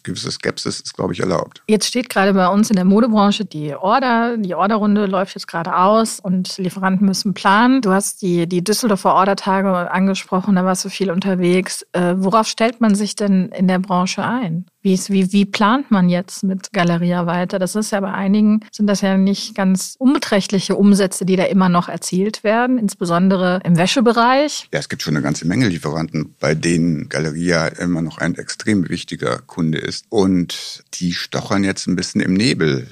gewisse 0.03 0.31
Skepsis 0.31 0.79
ist, 0.79 0.95
glaube 0.95 1.13
ich, 1.13 1.19
erlaubt. 1.19 1.61
Jetzt 1.67 1.87
steht 1.87 2.09
gerade 2.09 2.33
bei 2.33 2.47
uns 2.47 2.69
in 2.69 2.75
der 2.75 2.85
Modebranche 2.85 3.45
die 3.45 3.75
Order. 3.75 4.37
Die 4.37 4.55
Orderrunde 4.55 5.05
läuft 5.05 5.35
jetzt 5.35 5.47
gerade 5.47 5.75
aus 5.75 6.19
und 6.19 6.57
Lieferanten 6.57 7.05
müssen 7.05 7.33
planen. 7.33 7.81
Du 7.81 7.91
hast 7.91 8.21
die, 8.21 8.47
die 8.47 8.63
Düsseldorfer 8.63 9.13
Ordertage 9.13 9.91
angesprochen, 9.91 10.55
da 10.55 10.65
warst 10.65 10.83
du 10.85 10.89
viel 10.89 11.11
unterwegs. 11.11 11.85
Äh, 11.93 12.15
worauf 12.17 12.47
stellt 12.47 12.81
man 12.81 12.95
sich 12.95 13.15
denn 13.15 13.49
in 13.49 13.67
der 13.67 13.79
Branche 13.79 14.23
ein? 14.23 14.65
Wie, 14.81 14.93
ist, 14.93 15.11
wie, 15.11 15.31
wie 15.31 15.45
plant 15.45 15.91
man 15.91 16.09
jetzt 16.09 16.43
mit 16.43 16.73
Galeria 16.73 17.27
weiter? 17.27 17.59
Das 17.59 17.75
ist 17.75 17.91
ja 17.91 17.99
bei 17.99 18.11
einigen, 18.11 18.61
sind 18.71 18.87
das 18.87 19.01
ja 19.01 19.15
nicht 19.17 19.53
ganz 19.53 19.95
unbeträchtliche 19.99 20.75
Umsätze, 20.75 21.23
die 21.25 21.35
da 21.35 21.43
immer 21.43 21.69
noch 21.69 21.87
erzielt 21.87 22.43
werden, 22.43 22.79
insbesondere 22.79 23.61
im 23.63 23.77
Wäschebereich. 23.77 24.67
Ja, 24.73 24.79
es 24.79 24.89
gibt 24.89 25.03
schon 25.03 25.15
eine 25.15 25.23
ganze 25.23 25.45
Menge 25.47 25.67
Lieferanten, 25.67 26.33
bei 26.39 26.55
denen 26.55 27.09
Galeria 27.09 27.67
immer 27.67 28.01
noch 28.01 28.17
ein 28.17 28.35
extrem 28.35 28.89
wichtiger 28.89 29.37
Kunde 29.39 29.77
ist. 29.77 30.05
Und 30.09 30.83
die 30.95 31.13
stochern 31.13 31.63
jetzt 31.63 31.87
ein 31.87 31.95
bisschen 31.95 32.21
im 32.21 32.33
Nebel, 32.33 32.87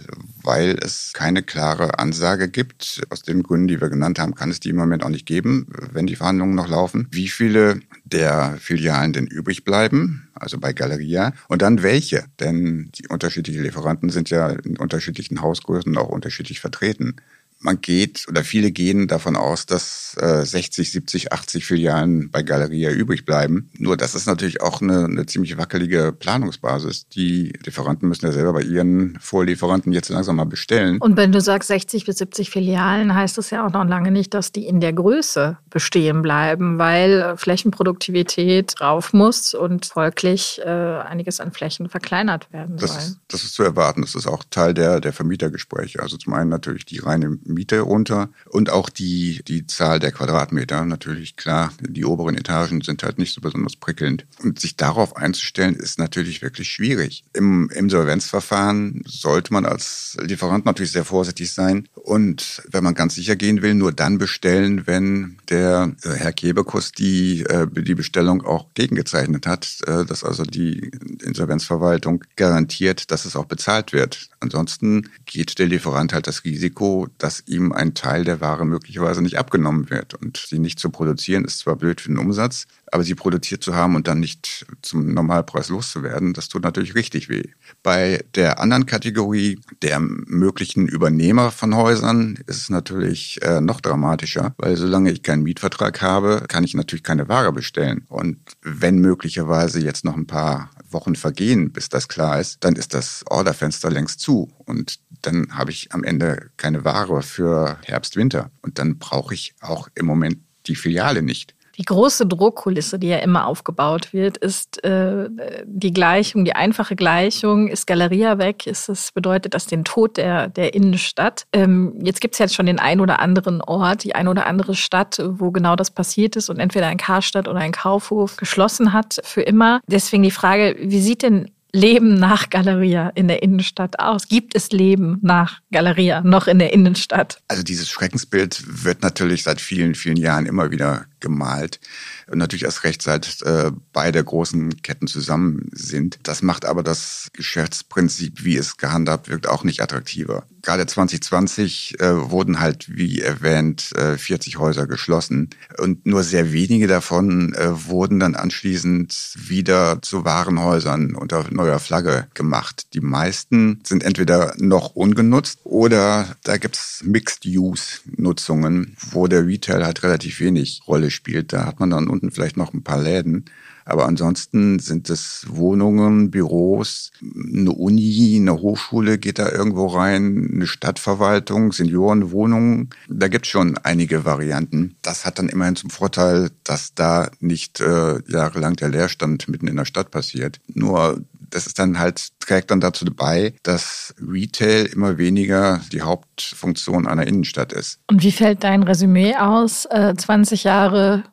weil 0.50 0.80
es 0.82 1.14
keine 1.14 1.44
klare 1.44 2.00
Ansage 2.00 2.50
gibt. 2.50 3.04
Aus 3.12 3.22
den 3.22 3.44
Gründen, 3.44 3.68
die 3.68 3.80
wir 3.80 3.90
genannt 3.90 4.18
haben, 4.18 4.34
kann 4.34 4.50
es 4.50 4.60
die 4.60 4.70
im 4.70 4.78
Moment 4.78 5.04
auch 5.04 5.10
nicht 5.10 5.28
geben, 5.28 5.68
wenn 5.92 6.08
die 6.08 6.16
Verhandlungen 6.16 6.56
noch 6.56 6.68
laufen. 6.68 7.08
Wie 7.12 7.28
viele 7.28 7.82
der 8.04 8.58
Filialen 8.60 9.14
denn 9.14 9.28
übrig 9.28 9.64
bleiben, 9.64 10.28
also 10.34 10.58
bei 10.58 10.74
Galeria, 10.74 11.34
und 11.50 11.62
dann 11.62 11.84
welche, 11.84 12.26
denn 12.40 12.90
die 12.96 13.08
unterschiedlichen 13.10 13.62
Lieferanten 13.62 14.10
sind 14.10 14.32
ja 14.32 14.50
in 14.50 14.78
unterschiedlichen 14.78 15.40
Hausgrößen 15.44 15.96
auch 15.98 16.10
unterschiedlich 16.10 16.60
vertreten 16.60 17.18
man 17.62 17.82
geht 17.82 18.26
oder 18.30 18.43
viele 18.43 18.72
gehen 18.72 19.08
davon 19.08 19.36
aus, 19.36 19.65
dass 19.65 20.15
äh, 20.19 20.45
60, 20.45 20.91
70, 20.91 21.34
80 21.34 21.65
Filialen 21.65 22.32
bei 22.32 22.41
Galeria 22.41 22.91
übrig 22.91 23.26
bleiben. 23.26 23.69
Nur 23.78 23.98
das 23.98 24.15
ist 24.15 24.28
natürlich 24.28 24.62
auch 24.62 24.82
eine, 24.82 25.06
eine 25.06 25.26
ziemlich 25.26 25.58
wackelige 25.58 26.13
Planungsbasis. 26.17 27.10
Die 27.10 27.54
Lieferanten 27.65 28.08
müssen 28.08 28.26
ja 28.26 28.32
selber 28.32 28.54
bei 28.54 28.62
ihren 28.62 29.17
Vorlieferanten 29.19 29.91
jetzt 29.91 30.10
langsam 30.10 30.38
mal 30.38 30.45
bestellen. 30.45 31.00
Und 31.00 31.17
wenn 31.17 31.34
du 31.34 31.41
sagst 31.41 31.67
60 31.67 32.06
bis 32.06 32.17
70 32.19 32.50
Filialen, 32.50 33.13
heißt 33.13 33.38
das 33.38 33.50
ja 33.50 33.65
auch 33.65 33.74
noch 33.74 33.86
lange 33.86 34.12
nicht, 34.12 34.34
dass 34.34 34.54
die 34.54 34.65
in 34.65 34.80
der 34.80 34.93
Größe 34.93 35.58
bestehen 35.69 36.22
bleiben, 36.22 36.78
weil 36.78 37.22
äh, 37.22 37.38
Flächenproduktivität 37.38 38.80
drauf 38.80 39.12
muss 39.12 39.54
und 39.54 39.86
folglich 39.86 40.62
äh, 40.63 40.69
einiges 40.69 41.41
an 41.41 41.52
Flächen 41.52 41.89
verkleinert 41.89 42.52
werden 42.54 42.78
das 42.78 42.91
soll. 42.91 43.00
Ist, 43.00 43.19
das 43.28 43.43
ist 43.43 43.54
zu 43.54 43.63
erwarten. 43.63 44.02
Das 44.02 44.15
ist 44.15 44.28
auch 44.28 44.43
Teil 44.50 44.74
der, 44.74 45.02
der 45.02 45.12
Vermietergespräche. 45.12 46.02
Also 46.02 46.15
zum 46.15 46.34
einen 46.34 46.50
natürlich 46.50 46.86
die 46.86 47.00
reine 47.00 47.38
Miete 47.50 47.82
runter 47.82 48.30
und 48.50 48.70
auch 48.70 48.90
die, 48.90 49.42
die 49.48 49.68
Zahl 49.68 50.00
der 50.00 50.12
Quadratmeter. 50.12 50.86
Natürlich 50.86 51.36
klar, 51.36 51.74
die 51.82 52.06
oberen 52.06 52.36
Etagen 52.36 52.82
sind 52.82 53.04
halt 53.04 53.18
nicht 53.18 53.34
so 53.34 53.42
besonders 53.42 53.76
prickelnd. 53.76 54.26
Und 54.44 54.60
sich 54.60 54.76
darauf 54.76 55.16
einzustellen, 55.16 55.76
ist 55.76 56.00
natürlich 56.00 56.42
wirklich 56.42 56.70
schwierig. 56.70 57.24
Im 57.34 57.70
Insolvenzverfahren 57.70 59.04
sollte 59.06 59.54
man 59.54 59.66
als 59.66 60.18
Lieferant 60.22 60.66
natürlich 60.66 60.92
sehr 60.92 61.06
vorsichtig 61.06 61.52
sein 61.52 61.88
und 61.94 62.64
wenn 62.70 62.84
man 62.84 62.94
ganz 62.94 63.16
sicher 63.16 63.36
gehen 63.36 63.62
will, 63.62 63.74
nur 63.74 63.92
dann 63.92 64.18
bestellen, 64.18 64.88
wenn 64.88 65.38
der 65.50 65.96
äh, 66.04 66.10
Herr 66.10 66.34
Kebekus 66.34 66.92
die, 66.92 67.42
äh, 67.44 67.68
die 67.70 67.96
Bestellung 67.96 68.44
auch 68.44 68.68
gegengezeichnet 68.74 69.46
hat, 69.46 69.78
äh, 69.86 70.06
dass 70.06 70.24
also 70.24 70.44
die 70.44 70.92
Insolvenzverwaltung 71.24 72.24
garantiert, 72.36 73.12
dass 73.12 73.26
es 73.26 73.36
auch 73.36 73.46
bezahlt 73.46 73.94
wird. 73.94 74.30
Ansonsten 74.40 75.10
geht 75.26 75.60
der 75.60 75.68
Lieferant 75.68 76.14
halt 76.14 76.28
das 76.28 76.44
Risiko, 76.46 77.08
dass 77.18 77.38
ihm 77.47 77.71
ein 77.71 77.93
Teil 77.93 78.23
der 78.23 78.41
Ware 78.41 78.65
möglicherweise 78.65 79.21
nicht 79.21 79.38
abgenommen 79.38 79.89
wird. 79.89 80.13
Und 80.13 80.38
sie 80.38 80.60
nicht 80.60 80.80
zu 80.80 80.89
produzieren, 80.89 81.45
ist 81.45 81.60
zwar 81.60 81.75
blöd 81.75 82.02
für 82.02 82.10
den 82.10 82.17
Umsatz, 82.17 82.67
aber 82.91 83.04
sie 83.04 83.15
produziert 83.15 83.63
zu 83.63 83.75
haben 83.75 83.95
und 83.95 84.08
dann 84.08 84.19
nicht 84.19 84.65
zum 84.82 85.13
Normalpreis 85.13 85.69
loszuwerden, 85.69 86.34
das 86.34 86.49
tut 86.49 86.63
natürlich 86.63 86.95
richtig 86.95 87.30
weh. 87.30 87.43
Bei 87.84 88.23
der 88.36 88.60
anderen 88.60 88.86
Kategorie 88.86 89.60
der 89.82 89.99
möglichen 89.99 90.88
Übernehmer 90.88 91.52
von 91.52 91.75
Häusern 91.75 92.39
ist 92.47 92.58
es 92.58 92.69
natürlich 92.69 93.41
äh, 93.41 93.62
noch 93.62 93.82
dramatischer, 93.82 94.54
weil 94.58 94.75
solange 94.75 95.12
ich 95.12 95.23
keinen 95.23 95.43
Mietvertrag 95.43 96.02
habe, 96.02 96.45
kann 96.47 96.63
ich 96.63 96.73
natürlich 96.73 97.04
keine 97.04 97.28
Ware 97.30 97.54
bestellen. 97.54 98.06
Und 98.10 98.39
wenn 98.62 98.99
möglicherweise 98.99 99.80
jetzt 99.80 100.06
noch 100.06 100.15
ein 100.15 100.28
paar 100.28 100.71
Wochen 100.89 101.15
vergehen, 101.15 101.71
bis 101.71 101.89
das 101.89 102.08
klar 102.08 102.39
ist, 102.39 102.63
dann 102.63 102.75
ist 102.75 102.93
das 102.93 103.23
Orderfenster 103.28 103.91
längst 103.91 104.19
zu 104.19 104.52
und 104.65 104.99
dann 105.22 105.58
habe 105.58 105.72
ich 105.72 105.92
am 105.92 106.04
Ende 106.04 106.50
keine 106.58 106.86
Ware 106.86 107.22
für 107.22 107.78
Herbst, 107.86 108.16
Winter 108.16 108.52
und 108.62 108.80
dann 108.80 108.98
brauche 108.98 109.34
ich 109.34 109.54
auch 109.62 109.88
im 109.96 110.06
Moment 110.06 110.38
die 110.68 110.76
Filiale 110.76 111.22
nicht. 111.22 111.56
Die 111.80 111.86
große 111.86 112.28
Druckkulisse, 112.28 113.00
die 113.00 113.08
ja 113.08 113.20
immer 113.20 113.48
aufgebaut 113.48 114.12
wird, 114.12 114.36
ist 114.36 114.84
äh, 114.84 115.30
die 115.64 115.94
Gleichung, 115.94 116.44
die 116.44 116.54
einfache 116.54 116.98
Gleichung, 116.98 117.70
ist 117.70 117.88
Galeria 117.88 118.38
weg, 118.38 118.68
ist 118.68 118.90
das 118.90 119.14
bedeutet 119.14 119.54
das 119.54 119.66
den 119.66 119.86
Tod 119.86 120.18
der, 120.18 120.50
der 120.50 120.74
Innenstadt. 120.74 121.46
Ähm, 121.54 121.98
jetzt 122.04 122.20
gibt 122.20 122.36
es 122.36 122.40
jetzt 122.40 122.54
schon 122.54 122.66
den 122.66 122.80
ein 122.80 123.00
oder 123.00 123.20
anderen 123.20 123.62
Ort, 123.62 124.04
die 124.04 124.14
ein 124.14 124.28
oder 124.28 124.46
andere 124.46 124.76
Stadt, 124.76 125.22
wo 125.24 125.52
genau 125.52 125.78
das 125.78 125.90
passiert 125.90 126.36
ist 126.36 126.50
und 126.50 126.60
entweder 126.60 126.88
ein 126.88 126.98
Karstadt 126.98 127.48
oder 127.48 127.60
ein 127.60 127.72
Kaufhof 127.72 128.36
geschlossen 128.36 128.92
hat 128.92 129.22
für 129.24 129.42
immer. 129.42 129.80
Deswegen 129.88 130.24
die 130.24 130.32
Frage, 130.32 130.76
wie 130.82 131.00
sieht 131.00 131.24
denn 131.24 131.50
Leben 131.72 132.16
nach 132.16 132.50
Galeria 132.50 133.10
in 133.10 133.28
der 133.28 133.44
Innenstadt 133.44 134.00
aus? 134.00 134.28
Gibt 134.28 134.56
es 134.56 134.72
Leben 134.72 135.20
nach 135.22 135.60
Galeria 135.72 136.22
noch 136.22 136.48
in 136.48 136.60
der 136.60 136.74
Innenstadt? 136.74 137.42
Also 137.48 137.64
dieses 137.64 137.90
Schreckensbild 137.90 138.84
wird 138.84 139.02
natürlich 139.02 139.44
seit 139.44 139.62
vielen, 139.62 139.96
vielen 139.96 140.18
Jahren 140.18 140.46
immer 140.46 140.72
wieder 140.72 141.06
gemalt. 141.20 141.80
Und 142.28 142.38
natürlich 142.38 142.64
erst 142.64 142.84
recht 142.84 143.02
seit 143.02 143.42
äh, 143.42 143.72
beide 143.94 144.24
großen 144.24 144.82
Ketten 144.82 145.08
zusammen 145.08 145.70
sind. 145.72 146.20
Das 146.24 146.42
macht 146.42 146.66
aber 146.66 146.84
das 146.84 147.30
Geschäftsprinzip, 147.34 148.44
wie 148.44 148.58
es 148.58 148.78
gehandhabt 148.78 149.30
wirkt, 149.30 149.48
auch 149.48 149.64
nicht 149.64 149.82
attraktiver. 149.82 150.46
Gerade 150.62 150.86
2020 150.86 152.00
äh, 152.00 152.30
wurden 152.30 152.60
halt, 152.60 152.96
wie 152.96 153.22
erwähnt, 153.22 153.92
äh, 153.96 154.18
40 154.18 154.58
Häuser 154.58 154.88
geschlossen. 154.88 155.50
Und 155.78 156.06
nur 156.06 156.24
sehr 156.24 156.52
wenige 156.52 156.88
davon 156.88 157.54
äh, 157.54 157.88
wurden 157.88 158.20
dann 158.20 158.36
anschließend 158.36 159.34
wieder 159.38 160.02
zu 160.02 160.26
Warenhäusern 160.26 161.16
unter 161.16 161.46
neuer 161.50 161.80
Flagge 161.80 162.28
gemacht. 162.34 162.88
Die 162.94 163.00
meisten 163.00 163.82
sind 163.86 164.04
entweder 164.04 164.54
noch 164.58 164.96
ungenutzt 164.96 165.60
oder 165.64 166.36
da 166.44 166.58
gibt's 166.58 167.02
Mixed-Use-Nutzungen, 167.04 168.96
wo 169.12 169.28
der 169.28 169.46
Retail 169.46 169.86
halt 169.86 170.04
relativ 170.04 170.40
wenig 170.40 170.82
Rolle 170.88 171.09
spielt. 171.12 171.54
Da 171.54 171.65
hat 171.65 171.80
man 171.80 171.89
dann 171.89 172.08
unten 172.08 172.32
vielleicht 172.32 172.58
noch 172.58 172.74
ein 172.74 172.84
paar 172.84 173.02
Läden, 173.02 173.45
Aber 173.89 174.06
ansonsten 174.06 174.78
sind 174.78 175.10
es 175.10 175.48
Wohnungen, 175.50 176.30
Büros, 176.30 177.12
eine 177.22 177.72
Uni, 177.72 178.38
eine 178.39 178.62
Hochschule 178.62 179.17
geht 179.17 179.39
da 179.39 179.50
irgendwo 179.52 179.88
rein, 179.88 180.52
eine 180.54 180.67
Stadtverwaltung, 180.67 181.72
Seniorenwohnungen. 181.72 182.91
Da 183.10 183.30
gibt 183.30 183.45
es 183.45 183.52
schon 183.52 183.80
einige 183.80 184.26
Varianten. 184.26 184.95
Das 185.02 185.26
hat 185.26 185.39
dann 185.39 185.50
immerhin 185.50 185.76
zum 185.76 185.89
Vorteil, 185.89 186.52
dass 186.63 186.93
da 186.93 187.32
nicht 187.39 187.80
äh, 187.80 188.22
jahrelang 188.28 188.76
der 188.76 188.89
Leerstand 188.89 189.50
mitten 189.50 189.67
in 189.67 189.78
der 189.78 189.86
Stadt 189.86 190.12
passiert. 190.12 190.60
Nur 190.67 191.22
das 191.50 191.68
ist 191.68 191.80
dann 191.80 192.00
halt, 192.00 192.30
trägt 192.40 192.72
dann 192.72 192.80
dazu 192.80 193.06
bei, 193.06 193.54
dass 193.64 194.14
Retail 194.20 194.86
immer 194.86 195.18
weniger 195.18 195.82
die 195.92 196.02
Hauptfunktion 196.02 197.08
einer 197.08 197.28
Innenstadt 197.28 197.74
ist. 197.74 198.00
Und 198.08 198.24
wie 198.24 198.32
fällt 198.32 198.64
dein 198.64 198.84
Resümee 198.84 199.36
aus? 199.36 199.88
20 199.90 200.66
äh, 200.66 200.68
Jahre, 200.68 201.24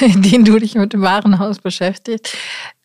in 0.00 0.22
denen 0.22 0.44
du 0.44 0.58
dich 0.58 0.74
mit 0.74 0.92
dem 0.92 1.02
Warenhaus 1.02 1.58
beschäftigst. 1.58 2.36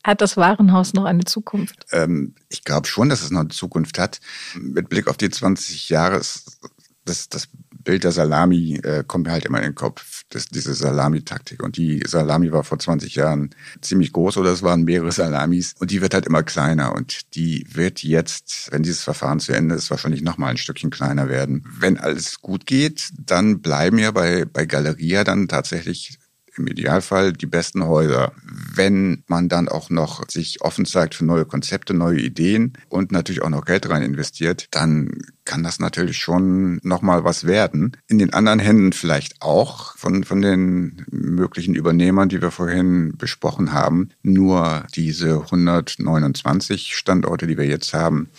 Hat 0.03 0.21
das 0.21 0.37
Warenhaus 0.37 0.93
noch 0.93 1.05
eine 1.05 1.25
Zukunft? 1.25 1.85
Ähm, 1.91 2.35
ich 2.49 2.63
glaube 2.63 2.87
schon, 2.87 3.09
dass 3.09 3.23
es 3.23 3.31
noch 3.31 3.39
eine 3.39 3.49
Zukunft 3.49 3.97
hat. 3.97 4.19
Mit 4.55 4.87
Blick 4.89 5.07
auf 5.07 5.17
die 5.17 5.29
20 5.29 5.89
Jahre 5.89 6.17
ist 6.17 6.59
das, 7.05 7.29
das 7.29 7.47
Bild 7.85 8.03
der 8.03 8.11
Salami 8.11 8.81
äh, 8.83 9.03
kommt 9.07 9.25
mir 9.25 9.31
halt 9.31 9.45
immer 9.45 9.59
in 9.59 9.63
den 9.63 9.75
Kopf, 9.75 10.23
das, 10.29 10.47
diese 10.47 10.73
Salami-Taktik. 10.73 11.63
Und 11.63 11.77
die 11.77 12.03
Salami 12.05 12.51
war 12.51 12.65
vor 12.65 12.79
20 12.79 13.15
Jahren 13.15 13.51
ziemlich 13.79 14.11
groß 14.11 14.37
oder 14.37 14.51
es 14.51 14.63
waren 14.63 14.83
mehrere 14.83 15.13
Salamis 15.13 15.75
und 15.79 15.91
die 15.91 16.01
wird 16.01 16.13
halt 16.13 16.25
immer 16.25 16.43
kleiner 16.43 16.93
und 16.93 17.35
die 17.35 17.65
wird 17.71 18.03
jetzt, 18.03 18.69
wenn 18.71 18.83
dieses 18.83 19.03
Verfahren 19.03 19.39
zu 19.39 19.53
Ende 19.53 19.75
ist, 19.75 19.89
wahrscheinlich 19.89 20.21
nochmal 20.21 20.51
ein 20.51 20.57
Stückchen 20.57 20.89
kleiner 20.89 21.29
werden. 21.29 21.63
Wenn 21.79 21.97
alles 21.97 22.41
gut 22.41 22.65
geht, 22.65 23.11
dann 23.17 23.61
bleiben 23.61 23.99
ja 23.99 24.11
bei, 24.11 24.45
bei 24.45 24.65
Galeria 24.65 25.23
dann 25.23 25.47
tatsächlich 25.47 26.19
im 26.57 26.67
Idealfall 26.67 27.33
die 27.33 27.45
besten 27.45 27.85
Häuser. 27.85 28.31
Wenn 28.73 29.23
man 29.27 29.49
dann 29.49 29.67
auch 29.67 29.89
noch 29.89 30.27
sich 30.29 30.61
offen 30.61 30.85
zeigt 30.85 31.15
für 31.15 31.25
neue 31.25 31.45
Konzepte, 31.45 31.93
neue 31.93 32.19
Ideen 32.19 32.73
und 32.89 33.11
natürlich 33.11 33.41
auch 33.41 33.49
noch 33.49 33.65
Geld 33.65 33.89
rein 33.89 34.03
investiert, 34.03 34.67
dann 34.71 35.11
kann 35.45 35.63
das 35.63 35.79
natürlich 35.79 36.17
schon 36.17 36.79
nochmal 36.83 37.23
was 37.23 37.45
werden. 37.45 37.95
In 38.07 38.17
den 38.17 38.33
anderen 38.33 38.59
Händen 38.59 38.93
vielleicht 38.93 39.41
auch 39.41 39.95
von, 39.97 40.23
von 40.23 40.41
den 40.41 41.05
möglichen 41.11 41.75
Übernehmern, 41.75 42.29
die 42.29 42.41
wir 42.41 42.51
vorhin 42.51 43.15
besprochen 43.17 43.71
haben. 43.71 44.09
Nur 44.23 44.85
diese 44.95 45.41
129 45.41 46.95
Standorte, 46.95 47.47
die 47.47 47.57
wir 47.57 47.67
jetzt 47.67 47.93
haben, 47.93 48.29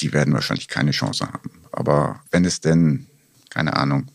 die 0.00 0.12
werden 0.12 0.34
wahrscheinlich 0.34 0.68
keine 0.68 0.90
Chance 0.90 1.26
haben. 1.26 1.50
Aber 1.72 2.20
wenn 2.30 2.44
es 2.44 2.60
denn, 2.60 3.06
keine 3.48 3.76
Ahnung, 3.76 4.08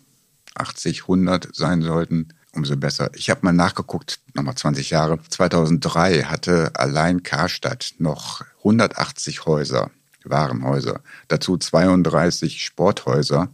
80, 0.55 1.03
100 1.03 1.49
sein 1.53 1.81
sollten, 1.81 2.29
umso 2.55 2.77
besser. 2.77 3.09
Ich 3.15 3.29
habe 3.29 3.41
mal 3.43 3.53
nachgeguckt, 3.53 4.19
nochmal 4.33 4.55
20 4.55 4.89
Jahre. 4.89 5.19
2003 5.29 6.23
hatte 6.23 6.71
allein 6.73 7.23
Karstadt 7.23 7.95
noch 7.97 8.43
180 8.59 9.45
Häuser, 9.45 9.91
Warenhäuser, 10.23 11.01
dazu 11.27 11.57
32 11.57 12.63
Sporthäuser 12.63 13.49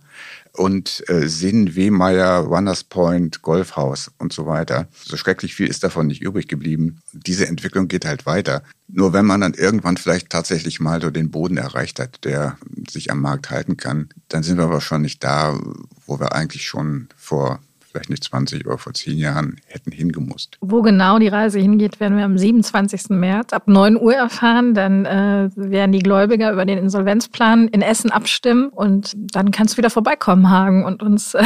und 0.53 1.03
äh, 1.09 1.27
Sinn, 1.27 1.75
Wehmeier, 1.75 2.39
Runners 2.39 2.83
Point, 2.83 3.41
Golfhaus 3.41 4.11
und 4.17 4.33
so 4.33 4.45
weiter. 4.45 4.87
So 5.03 5.17
schrecklich 5.17 5.55
viel 5.55 5.67
ist 5.67 5.83
davon 5.83 6.07
nicht 6.07 6.21
übrig 6.21 6.47
geblieben. 6.47 6.99
Diese 7.13 7.47
Entwicklung 7.47 7.87
geht 7.87 8.05
halt 8.05 8.25
weiter. 8.25 8.63
Nur 8.87 9.13
wenn 9.13 9.25
man 9.25 9.41
dann 9.41 9.53
irgendwann 9.53 9.97
vielleicht 9.97 10.29
tatsächlich 10.29 10.79
mal 10.79 11.01
so 11.01 11.09
den 11.09 11.31
Boden 11.31 11.57
erreicht 11.57 11.99
hat, 11.99 12.23
der 12.25 12.57
sich 12.89 13.11
am 13.11 13.21
Markt 13.21 13.49
halten 13.49 13.77
kann, 13.77 14.09
dann 14.27 14.43
sind 14.43 14.57
wir 14.57 14.69
wahrscheinlich 14.69 15.19
da, 15.19 15.57
wo 16.05 16.19
wir 16.19 16.33
eigentlich 16.33 16.65
schon 16.67 17.07
vor 17.15 17.59
vielleicht 17.91 18.09
nicht 18.09 18.23
20, 18.23 18.65
aber 18.65 18.77
vor 18.77 18.93
zehn 18.93 19.17
Jahren 19.17 19.57
hätten 19.67 19.91
hingemusst. 19.91 20.57
Wo 20.61 20.81
genau 20.81 21.19
die 21.19 21.27
Reise 21.27 21.59
hingeht, 21.59 21.99
werden 21.99 22.17
wir 22.17 22.25
am 22.25 22.37
27. 22.37 23.09
März 23.09 23.53
ab 23.53 23.67
9 23.67 23.97
Uhr 23.97 24.13
erfahren. 24.13 24.73
Dann 24.73 25.05
äh, 25.05 25.49
werden 25.55 25.91
die 25.91 25.99
Gläubiger 25.99 26.51
über 26.51 26.65
den 26.65 26.77
Insolvenzplan 26.77 27.67
in 27.67 27.81
Essen 27.81 28.11
abstimmen 28.11 28.69
und 28.69 29.13
dann 29.15 29.51
kannst 29.51 29.73
du 29.73 29.77
wieder 29.77 29.89
vorbeikommen, 29.89 30.49
Hagen, 30.49 30.85
und 30.85 31.03
uns 31.03 31.33
äh, 31.33 31.43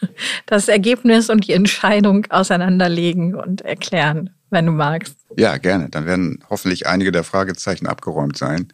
das 0.46 0.68
Ergebnis 0.68 1.30
und 1.30 1.46
die 1.46 1.52
Entscheidung 1.52 2.26
auseinanderlegen 2.30 3.34
und 3.34 3.62
erklären, 3.62 4.30
wenn 4.50 4.66
du 4.66 4.72
magst. 4.72 5.16
Ja, 5.36 5.56
gerne. 5.58 5.88
Dann 5.88 6.06
werden 6.06 6.44
hoffentlich 6.50 6.86
einige 6.86 7.12
der 7.12 7.24
Fragezeichen 7.24 7.86
abgeräumt 7.86 8.36
sein. 8.36 8.68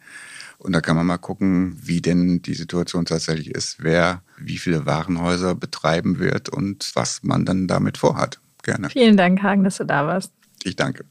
Und 0.65 0.73
da 0.73 0.81
kann 0.81 0.95
man 0.95 1.05
mal 1.05 1.17
gucken, 1.17 1.77
wie 1.79 2.01
denn 2.01 2.41
die 2.41 2.55
Situation 2.55 3.05
tatsächlich 3.05 3.51
ist, 3.51 3.83
wer 3.83 4.23
wie 4.37 4.57
viele 4.57 4.87
Warenhäuser 4.87 5.53
betreiben 5.53 6.17
wird 6.17 6.49
und 6.49 6.91
was 6.95 7.21
man 7.21 7.45
dann 7.45 7.67
damit 7.67 7.99
vorhat. 7.99 8.39
Gerne. 8.63 8.89
Vielen 8.89 9.15
Dank, 9.15 9.43
Hagen, 9.43 9.63
dass 9.63 9.77
du 9.77 9.85
da 9.85 10.07
warst. 10.07 10.33
Ich 10.63 10.75
danke. 10.75 11.05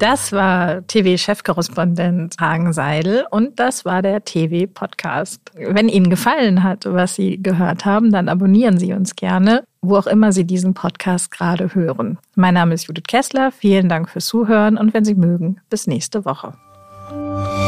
Das 0.00 0.32
war 0.32 0.84
TV-Chefkorrespondent 0.88 2.34
Hagen 2.40 2.72
Seidel 2.72 3.26
und 3.30 3.60
das 3.60 3.84
war 3.84 4.02
der 4.02 4.24
TV-Podcast. 4.24 5.52
Wenn 5.54 5.88
Ihnen 5.88 6.10
gefallen 6.10 6.64
hat, 6.64 6.84
was 6.86 7.14
Sie 7.14 7.40
gehört 7.40 7.84
haben, 7.84 8.10
dann 8.10 8.28
abonnieren 8.28 8.78
Sie 8.78 8.92
uns 8.92 9.14
gerne, 9.14 9.62
wo 9.82 9.96
auch 9.96 10.08
immer 10.08 10.32
Sie 10.32 10.44
diesen 10.44 10.74
Podcast 10.74 11.30
gerade 11.30 11.76
hören. 11.76 12.18
Mein 12.34 12.54
Name 12.54 12.74
ist 12.74 12.88
Judith 12.88 13.04
Kessler. 13.06 13.52
Vielen 13.52 13.88
Dank 13.88 14.10
fürs 14.10 14.26
Zuhören 14.26 14.76
und 14.76 14.92
wenn 14.92 15.04
Sie 15.04 15.14
mögen, 15.14 15.60
bis 15.70 15.86
nächste 15.86 16.24
Woche. 16.24 16.54
아! 17.10 17.61